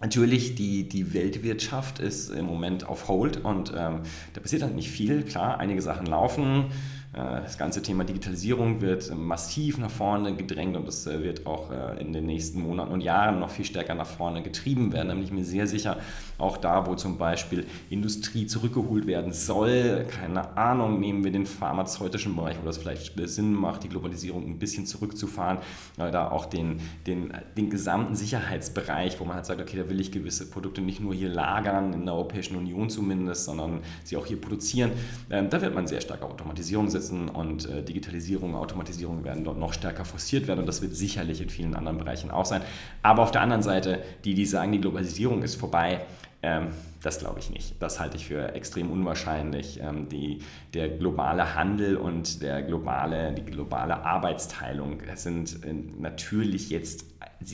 Natürlich, 0.00 0.54
die, 0.54 0.88
die 0.88 1.12
Weltwirtschaft 1.12 1.98
ist 1.98 2.30
im 2.30 2.46
Moment 2.46 2.88
auf 2.88 3.06
Hold 3.06 3.44
und 3.44 3.74
ähm, 3.76 4.00
da 4.32 4.40
passiert 4.40 4.62
halt 4.62 4.74
nicht 4.74 4.90
viel. 4.90 5.24
Klar, 5.24 5.60
einige 5.60 5.82
Sachen 5.82 6.06
laufen, 6.06 6.68
das 7.16 7.56
ganze 7.56 7.80
Thema 7.80 8.04
Digitalisierung 8.04 8.82
wird 8.82 9.10
massiv 9.16 9.78
nach 9.78 9.90
vorne 9.90 10.34
gedrängt 10.34 10.76
und 10.76 10.86
es 10.86 11.06
äh, 11.06 11.22
wird 11.22 11.46
auch 11.46 11.70
äh, 11.70 11.98
in 11.98 12.12
den 12.12 12.26
nächsten 12.26 12.60
Monaten 12.60 12.92
und 12.92 13.00
Jahren 13.00 13.40
noch 13.40 13.48
viel 13.48 13.64
stärker 13.64 13.94
nach 13.94 14.06
vorne 14.06 14.42
getrieben 14.42 14.92
werden. 14.92 15.08
Da 15.08 15.14
bin 15.14 15.24
ich 15.24 15.32
mir 15.32 15.44
sehr 15.44 15.66
sicher, 15.66 15.96
auch 16.36 16.58
da, 16.58 16.86
wo 16.86 16.94
zum 16.94 17.16
Beispiel 17.16 17.66
Industrie 17.88 18.46
zurückgeholt 18.46 19.06
werden 19.06 19.32
soll, 19.32 20.04
keine 20.10 20.58
Ahnung, 20.58 21.00
nehmen 21.00 21.24
wir 21.24 21.32
den 21.32 21.46
pharmazeutischen 21.46 22.36
Bereich, 22.36 22.58
wo 22.60 22.66
das 22.66 22.76
vielleicht 22.76 23.14
Sinn 23.30 23.54
macht, 23.54 23.84
die 23.84 23.88
Globalisierung 23.88 24.44
ein 24.46 24.58
bisschen 24.58 24.84
zurückzufahren, 24.84 25.58
da 25.96 26.30
auch 26.30 26.44
den, 26.44 26.80
den, 27.06 27.32
den 27.56 27.70
gesamten 27.70 28.14
Sicherheitsbereich, 28.14 29.18
wo 29.18 29.24
man 29.24 29.36
halt 29.36 29.46
sagt, 29.46 29.62
okay, 29.62 29.78
da 29.78 29.88
will 29.88 29.98
ich 30.00 30.12
gewisse 30.12 30.50
Produkte 30.50 30.82
nicht 30.82 31.00
nur 31.00 31.14
hier 31.14 31.30
lagern, 31.30 31.94
in 31.94 32.04
der 32.04 32.14
Europäischen 32.14 32.56
Union 32.56 32.90
zumindest, 32.90 33.46
sondern 33.46 33.80
sie 34.04 34.18
auch 34.18 34.26
hier 34.26 34.38
produzieren. 34.38 34.90
Ähm, 35.30 35.48
da 35.48 35.62
wird 35.62 35.74
man 35.74 35.86
sehr 35.86 36.02
stark 36.02 36.22
Automatisierung 36.22 36.90
setzen 36.90 37.05
einsetzen 37.06 37.28
und 37.28 37.68
äh, 37.68 37.82
Digitalisierung, 37.82 38.54
Automatisierung 38.54 39.24
werden 39.24 39.44
dort 39.44 39.58
noch 39.58 39.72
stärker 39.72 40.04
forciert 40.04 40.46
werden 40.46 40.60
und 40.60 40.66
das 40.66 40.82
wird 40.82 40.94
sicherlich 40.94 41.40
in 41.40 41.50
vielen 41.50 41.74
anderen 41.74 41.98
Bereichen 41.98 42.30
auch 42.30 42.44
sein. 42.44 42.62
Aber 43.02 43.22
auf 43.22 43.30
der 43.30 43.42
anderen 43.42 43.62
Seite, 43.62 44.02
die, 44.24 44.34
die 44.34 44.46
sagen, 44.46 44.72
die 44.72 44.80
Globalisierung 44.80 45.42
ist 45.42 45.56
vorbei, 45.56 46.00
ähm, 46.42 46.68
das 47.06 47.20
glaube 47.20 47.38
ich 47.38 47.50
nicht. 47.50 47.80
Das 47.80 48.00
halte 48.00 48.16
ich 48.16 48.26
für 48.26 48.52
extrem 48.54 48.90
unwahrscheinlich. 48.90 49.78
Ähm, 49.80 50.08
die, 50.08 50.40
der 50.74 50.88
globale 50.88 51.54
Handel 51.54 51.96
und 51.96 52.42
der 52.42 52.62
globale, 52.62 53.32
die 53.32 53.44
globale 53.44 54.04
Arbeitsteilung 54.04 55.00
sind 55.14 55.64
äh, 55.64 55.72
natürlich 55.98 56.68
jetzt 56.68 57.04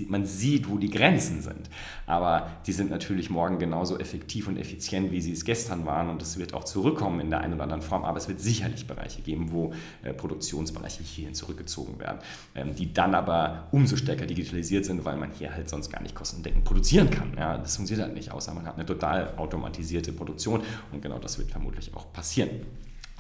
man 0.09 0.25
sieht, 0.25 0.69
wo 0.69 0.79
die 0.79 0.91
Grenzen 0.91 1.43
sind. 1.43 1.69
Aber 2.07 2.51
die 2.67 2.73
sind 2.73 2.91
natürlich 2.91 3.31
morgen 3.31 3.59
genauso 3.59 3.99
effektiv 3.99 4.49
und 4.49 4.57
effizient, 4.57 5.11
wie 5.11 5.21
sie 5.21 5.33
es 5.33 5.45
gestern 5.45 5.87
waren. 5.87 6.09
Und 6.09 6.23
es 6.23 6.39
wird 6.39 6.55
auch 6.55 6.65
zurückkommen 6.65 7.21
in 7.21 7.31
der 7.31 7.41
einen 7.41 7.55
oder 7.55 7.65
anderen 7.65 7.83
Form. 7.83 8.05
Aber 8.05 8.19
es 8.19 8.29
wird 8.29 8.41
sicherlich 8.41 8.87
Bereiche 8.87 9.23
geben, 9.23 9.51
wo 9.51 9.73
äh, 10.03 10.13
Produktionsbereiche 10.13 11.03
hierhin 11.03 11.35
zurückgezogen 11.35 11.99
werden, 11.99 12.19
ähm, 12.55 12.75
die 12.75 12.93
dann 12.93 13.15
aber 13.15 13.69
umso 13.73 13.97
stärker 13.97 14.27
digitalisiert 14.27 14.85
sind, 14.85 15.05
weil 15.05 15.17
man 15.17 15.31
hier 15.33 15.53
halt 15.53 15.69
sonst 15.69 15.91
gar 15.91 16.03
nicht 16.03 16.15
kostendeckend 16.15 16.65
produzieren 16.65 17.11
kann. 17.11 17.33
Ja, 17.37 17.59
das 17.59 17.77
funktioniert 17.77 18.07
halt 18.07 18.17
nicht, 18.17 18.31
außer 18.31 18.55
man 18.55 18.67
hat 18.67 18.77
eine 18.77 18.87
total 18.87 19.35
automatisierte 19.43 20.13
Produktion. 20.13 20.63
Und 20.93 21.03
genau 21.03 21.19
das 21.19 21.39
wird 21.39 21.51
vermutlich 21.51 21.95
auch 21.95 22.13
passieren. 22.13 22.51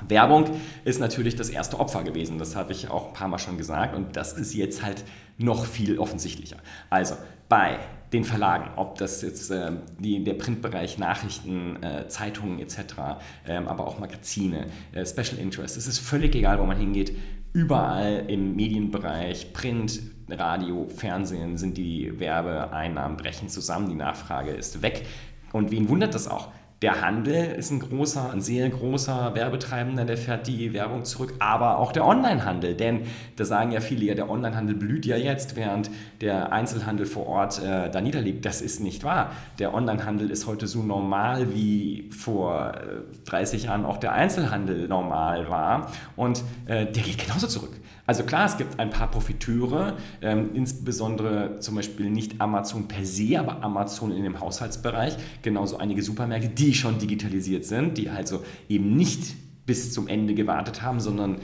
Werbung 0.09 0.47
ist 0.85 1.01
natürlich 1.01 1.37
das 1.37 1.49
erste 1.49 1.79
Opfer 1.79 2.03
gewesen, 2.03 2.39
das 2.39 2.57
habe 2.57 2.73
ich 2.73 2.89
auch 2.91 3.09
ein 3.09 3.13
paar 3.13 3.29
Mal 3.29 3.39
schon 3.39 3.59
gesagt 3.59 3.95
und 3.95 4.17
das 4.17 4.33
ist 4.33 4.55
jetzt 4.55 4.83
halt 4.83 5.05
noch 5.39 5.65
viel 5.65 5.99
offensichtlicher. 5.99 6.57
Also 6.91 7.17
bei 7.49 7.79
den 8.13 8.25
Verlagen, 8.25 8.71
ob 8.77 8.99
das 8.99 9.23
jetzt 9.23 9.51
äh, 9.51 9.73
die, 9.99 10.23
der 10.23 10.35
Printbereich, 10.35 10.99
Nachrichten, 10.99 11.83
äh, 11.83 12.09
Zeitungen 12.09 12.59
etc., 12.59 12.79
äh, 13.47 13.57
aber 13.57 13.87
auch 13.87 13.99
Magazine, 13.99 14.67
äh, 14.93 15.07
Special 15.07 15.39
Interest, 15.39 15.77
es 15.77 15.87
ist 15.87 15.99
völlig 15.99 16.35
egal, 16.35 16.59
wo 16.59 16.65
man 16.65 16.77
hingeht. 16.77 17.17
Überall 17.55 18.25
im 18.29 18.57
Medienbereich, 18.57 19.53
Print, 19.53 20.01
Radio, 20.31 20.89
Fernsehen 20.89 21.59
sind 21.59 21.77
die 21.77 22.19
Werbeeinnahmen 22.19 23.17
brechen 23.17 23.49
zusammen, 23.49 23.89
die 23.89 23.95
Nachfrage 23.95 24.53
ist 24.53 24.81
weg. 24.81 25.05
Und 25.53 25.71
wen 25.71 25.89
wundert 25.89 26.15
das 26.15 26.29
auch? 26.29 26.49
Der 26.83 27.01
Handel 27.01 27.53
ist 27.53 27.71
ein 27.71 27.79
großer, 27.79 28.33
ein 28.33 28.41
sehr 28.41 28.69
großer 28.69 29.37
Werbetreibender, 29.37 30.05
der 30.05 30.17
fährt 30.17 30.49
die 30.49 30.73
Werbung 30.73 31.05
zurück, 31.05 31.33
aber 31.39 31.79
auch 31.79 31.93
der 31.93 32.05
Onlinehandel, 32.05 32.75
denn 32.75 33.03
da 33.37 33.45
sagen 33.45 33.71
ja 33.71 33.79
viele, 33.81 34.05
ja, 34.05 34.15
der 34.17 34.29
Onlinehandel 34.29 34.75
blüht 34.75 35.07
ja 35.07 35.17
jetzt, 35.17 35.55
während 35.55 35.91
der 36.21 36.53
Einzelhandel 36.53 37.07
vor 37.07 37.29
Ort 37.29 37.63
äh, 37.63 37.89
da 37.89 38.01
niederliegt. 38.01 38.45
Das 38.45 38.61
ist 38.61 38.81
nicht 38.81 39.05
wahr. 39.05 39.31
Der 39.61 39.75
Onlinehandel 39.75 40.29
ist 40.29 40.49
heute 40.49 40.67
so 40.67 40.83
normal, 40.83 41.55
wie 41.55 42.11
vor 42.11 42.73
äh, 42.75 43.29
30 43.31 43.65
Jahren 43.65 43.85
auch 43.85 43.99
der 43.99 44.15
Einzelhandel 44.15 44.89
normal 44.89 45.49
war 45.49 45.93
und 46.17 46.43
äh, 46.67 46.87
der 46.87 47.03
geht 47.05 47.19
genauso 47.19 47.47
zurück. 47.47 47.79
Also 48.13 48.25
klar, 48.25 48.45
es 48.45 48.59
gibt 48.59 48.79
ein 48.79 48.91
paar 48.91 49.11
Profiteure, 49.11 49.97
ähm, 50.21 50.51
insbesondere 50.53 51.61
zum 51.61 51.77
Beispiel 51.77 52.11
nicht 52.11 52.43
Amazon 52.43 52.87
per 52.87 53.07
se, 53.07 53.41
aber 53.41 53.65
Amazon 53.65 54.13
in 54.13 54.23
dem 54.23 54.39
Haushaltsbereich, 54.39 55.17
genauso 55.41 55.79
einige 55.79 56.03
Supermärkte, 56.03 56.51
die 56.51 56.75
schon 56.75 56.99
digitalisiert 56.99 57.65
sind, 57.65 57.97
die 57.97 58.11
also 58.11 58.45
eben 58.69 58.97
nicht 58.97 59.35
bis 59.65 59.95
zum 59.95 60.09
Ende 60.09 60.35
gewartet 60.35 60.83
haben, 60.83 61.01
sondern 61.01 61.39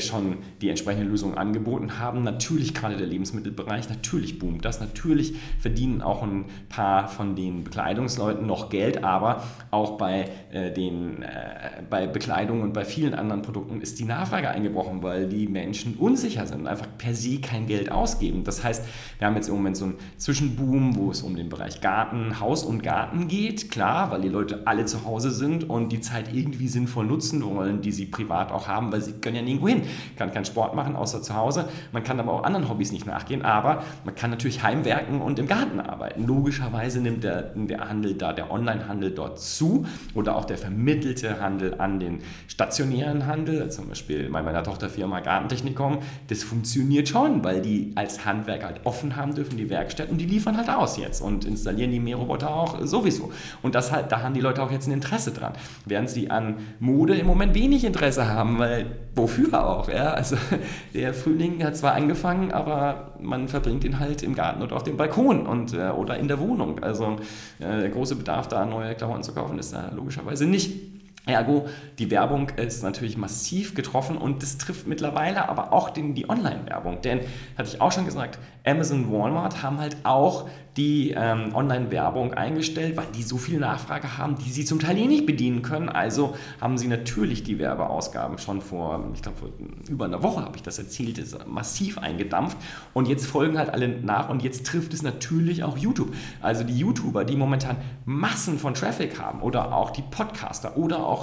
schon 0.00 0.38
die 0.60 0.68
entsprechende 0.68 1.06
Lösung 1.06 1.36
angeboten 1.36 1.98
haben. 1.98 2.22
Natürlich 2.22 2.74
gerade 2.74 2.96
der 2.96 3.06
Lebensmittelbereich, 3.06 3.88
natürlich 3.88 4.38
boomt 4.38 4.64
das, 4.64 4.80
natürlich 4.80 5.34
verdienen 5.58 6.02
auch 6.02 6.22
ein 6.22 6.46
paar 6.68 7.08
von 7.08 7.34
den 7.34 7.64
Bekleidungsleuten 7.64 8.46
noch 8.46 8.68
Geld, 8.68 9.02
aber 9.04 9.42
auch 9.70 9.98
bei, 9.98 10.28
äh, 10.52 10.72
den, 10.72 11.22
äh, 11.22 11.82
bei 11.88 12.06
Bekleidung 12.06 12.62
und 12.62 12.72
bei 12.72 12.84
vielen 12.84 13.14
anderen 13.14 13.42
Produkten 13.42 13.80
ist 13.80 13.98
die 13.98 14.04
Nachfrage 14.04 14.50
eingebrochen, 14.50 15.02
weil 15.02 15.28
die 15.28 15.46
Menschen 15.46 15.94
unsicher 15.94 16.46
sind 16.46 16.60
und 16.60 16.66
einfach 16.66 16.88
per 16.98 17.14
se 17.14 17.40
kein 17.40 17.66
Geld 17.66 17.90
ausgeben. 17.90 18.44
Das 18.44 18.62
heißt, 18.62 18.84
wir 19.18 19.26
haben 19.26 19.36
jetzt 19.36 19.48
im 19.48 19.54
Moment 19.54 19.76
so 19.76 19.86
einen 19.86 19.94
Zwischenboom, 20.16 20.96
wo 20.96 21.10
es 21.10 21.22
um 21.22 21.36
den 21.36 21.48
Bereich 21.48 21.80
Garten, 21.80 22.40
Haus 22.40 22.62
und 22.62 22.82
Garten 22.82 23.28
geht, 23.28 23.70
klar, 23.70 24.10
weil 24.10 24.20
die 24.20 24.28
Leute 24.28 24.66
alle 24.66 24.84
zu 24.84 25.04
Hause 25.04 25.30
sind 25.30 25.68
und 25.68 25.90
die 25.92 26.00
Zeit 26.00 26.34
irgendwie 26.34 26.68
sinnvoll 26.68 27.06
nutzen 27.06 27.42
wollen, 27.44 27.80
die 27.80 27.92
sie 27.92 28.06
privat 28.06 28.52
auch 28.52 28.68
haben, 28.68 28.92
weil 28.92 29.00
sie 29.00 29.12
können 29.12 29.36
ja 29.36 29.42
nirgendwo 29.42 29.68
hin. 29.68 29.77
Hin. 29.80 29.88
Kann 30.16 30.32
keinen 30.32 30.44
Sport 30.44 30.74
machen, 30.74 30.96
außer 30.96 31.22
zu 31.22 31.34
Hause. 31.34 31.68
Man 31.92 32.04
kann 32.04 32.20
aber 32.20 32.32
auch 32.32 32.42
anderen 32.44 32.68
Hobbys 32.68 32.92
nicht 32.92 33.06
nachgehen, 33.06 33.42
aber 33.42 33.82
man 34.04 34.14
kann 34.14 34.30
natürlich 34.30 34.62
heimwerken 34.62 35.20
und 35.20 35.38
im 35.38 35.46
Garten 35.46 35.80
arbeiten. 35.80 36.26
Logischerweise 36.26 37.00
nimmt 37.00 37.24
der, 37.24 37.52
der 37.54 37.88
Handel 37.88 38.14
da, 38.14 38.32
der 38.32 38.50
Onlinehandel 38.50 39.10
dort 39.10 39.40
zu 39.40 39.86
oder 40.14 40.36
auch 40.36 40.44
der 40.44 40.58
vermittelte 40.58 41.40
Handel 41.40 41.80
an 41.80 42.00
den 42.00 42.20
stationären 42.48 43.26
Handel, 43.26 43.70
zum 43.70 43.88
Beispiel 43.88 44.28
bei 44.30 44.42
meiner 44.42 44.62
Tochterfirma 44.62 45.20
Gartentechnikum. 45.20 45.98
Das 46.28 46.42
funktioniert 46.42 47.08
schon, 47.08 47.44
weil 47.44 47.60
die 47.60 47.92
als 47.94 48.24
Handwerker 48.24 48.66
halt 48.66 48.80
offen 48.84 49.16
haben 49.16 49.34
dürfen, 49.34 49.56
die 49.56 49.70
Werkstätten, 49.70 50.12
und 50.12 50.18
die 50.18 50.26
liefern 50.26 50.56
halt 50.56 50.68
aus 50.68 50.96
jetzt 50.96 51.20
und 51.20 51.44
installieren 51.44 51.90
die 51.90 52.00
Mähroboter 52.00 52.50
auch 52.54 52.84
sowieso. 52.84 53.32
Und 53.62 53.74
das 53.74 53.92
halt, 53.92 54.12
da 54.12 54.22
haben 54.22 54.34
die 54.34 54.40
Leute 54.40 54.62
auch 54.62 54.70
jetzt 54.70 54.86
ein 54.86 54.92
Interesse 54.92 55.32
dran. 55.32 55.52
Während 55.84 56.10
sie 56.10 56.30
an 56.30 56.56
Mode 56.80 57.16
im 57.16 57.26
Moment 57.26 57.54
wenig 57.54 57.84
Interesse 57.84 58.28
haben, 58.28 58.58
weil 58.58 58.86
wofür 59.14 59.52
auch? 59.66 59.88
Ja? 59.88 60.12
Also 60.12 60.36
der 60.94 61.14
Frühling 61.14 61.62
hat 61.64 61.76
zwar 61.76 61.94
angefangen, 61.94 62.52
aber 62.52 63.12
man 63.20 63.48
verbringt 63.48 63.84
ihn 63.84 63.98
halt 63.98 64.22
im 64.22 64.34
Garten 64.34 64.62
oder 64.62 64.76
auf 64.76 64.82
dem 64.82 64.96
Balkon 64.96 65.46
und, 65.46 65.74
äh, 65.74 65.90
oder 65.90 66.16
in 66.16 66.28
der 66.28 66.38
Wohnung. 66.38 66.82
Also 66.82 67.16
äh, 67.58 67.80
der 67.80 67.90
große 67.90 68.16
Bedarf 68.16 68.48
da, 68.48 68.64
neue 68.64 68.94
Klamotten 68.94 69.22
zu 69.22 69.32
kaufen, 69.32 69.58
ist 69.58 69.72
da 69.72 69.90
logischerweise 69.94 70.46
nicht. 70.46 70.97
Ergo, 71.28 71.68
die 71.98 72.10
Werbung 72.10 72.48
ist 72.56 72.82
natürlich 72.82 73.16
massiv 73.16 73.74
getroffen 73.74 74.16
und 74.16 74.42
das 74.42 74.58
trifft 74.58 74.86
mittlerweile 74.86 75.48
aber 75.48 75.72
auch 75.72 75.90
den, 75.90 76.14
die 76.14 76.28
Online-Werbung. 76.28 77.02
Denn, 77.02 77.20
hatte 77.56 77.68
ich 77.68 77.80
auch 77.80 77.92
schon 77.92 78.06
gesagt, 78.06 78.38
Amazon, 78.64 79.12
Walmart 79.12 79.62
haben 79.62 79.78
halt 79.78 79.96
auch 80.04 80.48
die 80.78 81.12
ähm, 81.16 81.54
Online-Werbung 81.54 82.34
eingestellt, 82.34 82.96
weil 82.96 83.06
die 83.14 83.24
so 83.24 83.36
viel 83.36 83.58
Nachfrage 83.58 84.16
haben, 84.16 84.36
die 84.38 84.48
sie 84.48 84.64
zum 84.64 84.78
Teil 84.78 84.96
eh 84.96 85.06
nicht 85.06 85.26
bedienen 85.26 85.62
können. 85.62 85.88
Also 85.88 86.36
haben 86.60 86.78
sie 86.78 86.86
natürlich 86.86 87.42
die 87.42 87.58
Werbeausgaben 87.58 88.38
schon 88.38 88.60
vor, 88.60 89.04
ich 89.12 89.22
glaube, 89.22 89.38
vor 89.38 89.48
über 89.88 90.04
einer 90.04 90.22
Woche 90.22 90.44
habe 90.44 90.56
ich 90.56 90.62
das 90.62 90.78
erzählt, 90.78 91.18
ist 91.18 91.48
massiv 91.48 91.98
eingedampft. 91.98 92.56
Und 92.94 93.08
jetzt 93.08 93.26
folgen 93.26 93.58
halt 93.58 93.70
alle 93.70 93.88
nach 93.88 94.28
und 94.28 94.44
jetzt 94.44 94.66
trifft 94.66 94.94
es 94.94 95.02
natürlich 95.02 95.64
auch 95.64 95.76
YouTube. 95.76 96.14
Also 96.40 96.62
die 96.62 96.78
YouTuber, 96.78 97.24
die 97.24 97.36
momentan 97.36 97.76
Massen 98.04 98.58
von 98.58 98.74
Traffic 98.74 99.20
haben 99.20 99.42
oder 99.42 99.74
auch 99.74 99.90
die 99.90 100.02
Podcaster 100.02 100.76
oder 100.76 101.04
auch 101.04 101.17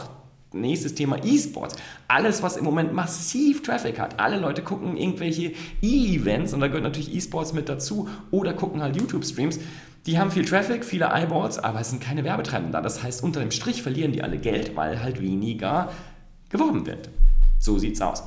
Nächstes 0.53 0.95
Thema 0.95 1.17
E-Sports. 1.23 1.75
Alles, 2.07 2.41
was 2.41 2.55
im 2.55 2.63
Moment 2.63 2.93
massiv 2.93 3.61
Traffic 3.61 3.99
hat. 3.99 4.19
Alle 4.19 4.39
Leute 4.39 4.61
gucken 4.61 4.95
irgendwelche 4.95 5.51
E-Events 5.81 6.53
und 6.53 6.61
da 6.61 6.67
gehört 6.67 6.83
natürlich 6.83 7.13
E-Sports 7.13 7.53
mit 7.53 7.67
dazu 7.67 8.07
oder 8.31 8.53
gucken 8.53 8.81
halt 8.81 8.95
YouTube-Streams. 8.95 9.59
Die 10.05 10.17
haben 10.17 10.31
viel 10.31 10.45
Traffic, 10.45 10.85
viele 10.85 11.09
Eyeballs, 11.13 11.57
aber 11.57 11.81
es 11.81 11.89
sind 11.89 12.01
keine 12.01 12.23
Werbetreibenden 12.23 12.71
da. 12.71 12.81
Das 12.81 13.03
heißt, 13.03 13.23
unter 13.23 13.41
dem 13.41 13.51
Strich 13.51 13.81
verlieren 13.81 14.11
die 14.11 14.21
alle 14.21 14.37
Geld, 14.37 14.75
weil 14.75 15.01
halt 15.03 15.21
weniger 15.21 15.91
geworben 16.49 16.85
wird. 16.85 17.09
So 17.59 17.77
sieht's 17.79 18.01
aus. 18.01 18.23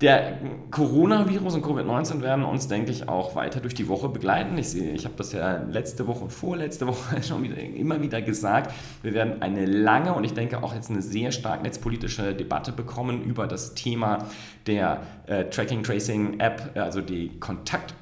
Der 0.00 0.38
Coronavirus 0.70 1.56
und 1.56 1.64
Covid-19 1.66 2.22
werden 2.22 2.46
uns, 2.46 2.68
denke 2.68 2.90
ich, 2.90 3.10
auch 3.10 3.34
weiter 3.34 3.60
durch 3.60 3.74
die 3.74 3.86
Woche 3.86 4.08
begleiten. 4.08 4.56
Ich, 4.56 4.70
sehe, 4.70 4.92
ich 4.92 5.04
habe 5.04 5.14
das 5.18 5.32
ja 5.32 5.58
letzte 5.58 6.06
Woche 6.06 6.24
und 6.24 6.32
vorletzte 6.32 6.86
Woche 6.86 7.22
schon 7.28 7.42
wieder, 7.42 7.58
immer 7.58 8.00
wieder 8.00 8.22
gesagt. 8.22 8.72
Wir 9.02 9.12
werden 9.12 9.42
eine 9.42 9.66
lange 9.66 10.14
und 10.14 10.24
ich 10.24 10.32
denke 10.32 10.62
auch 10.62 10.74
jetzt 10.74 10.88
eine 10.88 11.02
sehr 11.02 11.32
stark 11.32 11.62
netzpolitische 11.62 12.34
Debatte 12.34 12.72
bekommen 12.72 13.22
über 13.24 13.46
das 13.46 13.74
Thema 13.74 14.24
der 14.66 15.02
äh, 15.26 15.44
Tracking 15.44 15.82
Tracing 15.82 16.40
App, 16.40 16.70
also 16.76 17.02
die 17.02 17.38
Kontakt 17.38 17.94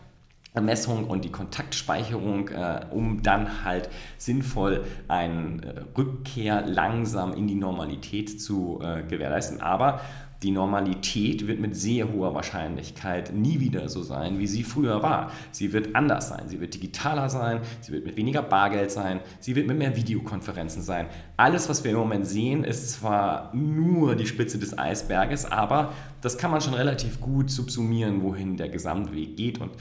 Messung 0.61 1.05
und 1.05 1.25
die 1.25 1.31
Kontaktspeicherung, 1.31 2.49
äh, 2.49 2.81
um 2.91 3.23
dann 3.23 3.65
halt 3.65 3.89
sinnvoll 4.17 4.85
eine 5.07 5.63
äh, 5.63 5.97
Rückkehr 5.97 6.67
langsam 6.67 7.33
in 7.33 7.47
die 7.47 7.55
Normalität 7.55 8.41
zu 8.41 8.81
äh, 8.83 9.03
gewährleisten. 9.03 9.61
Aber 9.61 10.01
die 10.43 10.53
Normalität 10.53 11.49
wird 11.49 11.59
mit 11.59 11.75
sehr 11.75 12.13
hoher 12.13 12.33
Wahrscheinlichkeit 12.33 13.35
nie 13.35 13.59
wieder 13.59 13.89
so 13.89 14.03
sein, 14.03 14.39
wie 14.39 14.47
sie 14.47 14.63
früher 14.63 15.03
war. 15.03 15.33
Sie 15.51 15.73
wird 15.73 15.97
anders 15.97 16.29
sein, 16.29 16.49
sie 16.49 16.61
wird 16.61 16.75
digitaler 16.75 17.29
sein, 17.29 17.61
sie 17.81 17.93
wird 17.93 18.07
mit 18.07 18.17
weniger 18.17 18.43
Bargeld 18.43 18.93
sein, 18.93 19.21
sie 19.41 19.57
wird 19.57 19.67
mit 19.67 19.79
mehr 19.79 19.97
Videokonferenzen 19.97 20.83
sein. 20.83 21.07
Alles, 21.37 21.69
was 21.69 21.83
wir 21.83 21.91
im 21.91 21.97
Moment 21.97 22.27
sehen, 22.27 22.63
ist 22.63 22.93
zwar 22.93 23.53
nur 23.53 24.15
die 24.15 24.27
Spitze 24.27 24.59
des 24.59 24.79
Eisberges, 24.79 25.45
aber 25.45 25.93
das 26.21 26.39
kann 26.39 26.53
man 26.53 26.61
schon 26.61 26.75
relativ 26.75 27.21
gut 27.21 27.51
subsumieren, 27.51 28.23
wohin 28.23 28.57
der 28.57 28.69
Gesamtweg 28.69 29.37
geht 29.37 29.61
und 29.61 29.73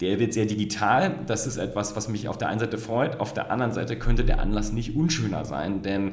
der 0.00 0.18
wird 0.18 0.32
sehr 0.32 0.46
digital. 0.46 1.14
Das 1.26 1.46
ist 1.46 1.58
etwas, 1.58 1.94
was 1.94 2.08
mich 2.08 2.26
auf 2.28 2.38
der 2.38 2.48
einen 2.48 2.60
Seite 2.60 2.78
freut. 2.78 3.20
Auf 3.20 3.34
der 3.34 3.50
anderen 3.50 3.72
Seite 3.72 3.98
könnte 3.98 4.24
der 4.24 4.40
Anlass 4.40 4.72
nicht 4.72 4.96
unschöner 4.96 5.44
sein, 5.44 5.82
denn 5.82 6.12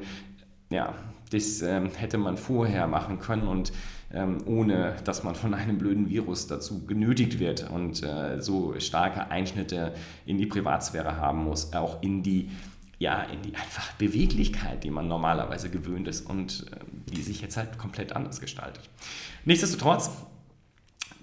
ja, 0.70 0.94
das 1.32 1.62
ähm, 1.62 1.92
hätte 1.96 2.18
man 2.18 2.38
vorher 2.38 2.88
machen 2.88 3.20
können 3.20 3.48
und 3.48 3.72
ähm, 4.14 4.38
ohne 4.46 4.96
dass 5.04 5.24
man 5.24 5.36
von 5.36 5.54
einem 5.54 5.78
blöden 5.78 6.10
Virus 6.10 6.48
dazu 6.48 6.86
genötigt 6.86 7.40
wird 7.40 7.70
und 7.70 8.04
äh, 8.04 8.42
so 8.42 8.80
starke 8.80 9.30
Einschnitte 9.30 9.94
in 10.26 10.38
die 10.38 10.46
Privatsphäre 10.46 11.18
haben 11.18 11.44
muss, 11.44 11.74
auch 11.74 12.02
in 12.02 12.24
die 12.24 12.50
ja, 13.00 13.22
in 13.22 13.44
die 13.44 13.54
einfach 13.56 13.92
Beweglichkeit, 13.94 14.84
die 14.84 14.90
man 14.90 15.08
normalerweise 15.08 15.70
gewöhnt 15.70 16.08
ist 16.08 16.28
und 16.28 16.66
äh, 16.72 16.78
die 17.14 17.22
sich 17.22 17.42
jetzt 17.42 17.56
halt 17.56 17.78
komplett 17.78 18.14
anders 18.14 18.40
gestaltet. 18.40 18.90
Nichtsdestotrotz, 19.46 20.10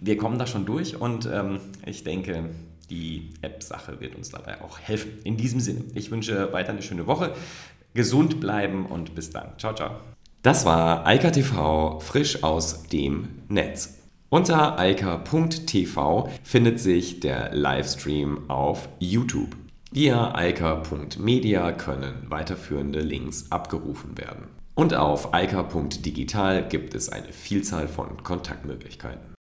wir 0.00 0.16
kommen 0.16 0.38
da 0.38 0.46
schon 0.46 0.66
durch 0.66 1.00
und 1.00 1.26
ähm, 1.26 1.59
ich 1.85 2.04
denke, 2.04 2.50
die 2.90 3.30
App-Sache 3.40 4.00
wird 4.00 4.14
uns 4.14 4.30
dabei 4.30 4.61
auch 4.62 4.78
helfen. 4.78 5.18
In 5.24 5.37
diesem 5.37 5.59
Sinne, 5.59 5.85
ich 5.94 6.11
wünsche 6.11 6.52
weiter 6.52 6.70
eine 6.70 6.83
schöne 6.83 7.07
Woche 7.07 7.35
gesund 7.94 8.40
bleiben 8.40 8.87
und 8.87 9.14
bis 9.14 9.30
dann. 9.30 9.52
Ciao, 9.59 9.74
ciao. 9.74 9.92
Das 10.42 10.66
war 10.66 11.07
Eika 11.07 11.30
TV 11.30 12.00
frisch 12.00 12.42
aus 12.42 12.83
dem 12.85 13.28
Netz. 13.48 13.98
Unter 14.28 14.78
eika.tv 14.78 16.28
findet 16.42 16.80
sich 16.80 17.20
der 17.20 17.54
Livestream 17.54 18.50
auf 18.50 18.88
YouTube. 18.98 19.57
Via 19.92 20.35
eika.media 20.35 21.70
können 21.72 22.26
weiterführende 22.28 23.00
Links 23.00 23.46
abgerufen 23.50 24.18
werden. 24.18 24.48
Und 24.74 24.92
auf 24.94 25.33
eika.digital 25.33 26.68
gibt 26.68 26.94
es 26.94 27.09
eine 27.09 27.33
Vielzahl 27.33 27.87
von 27.87 28.24
Kontaktmöglichkeiten. 28.24 29.30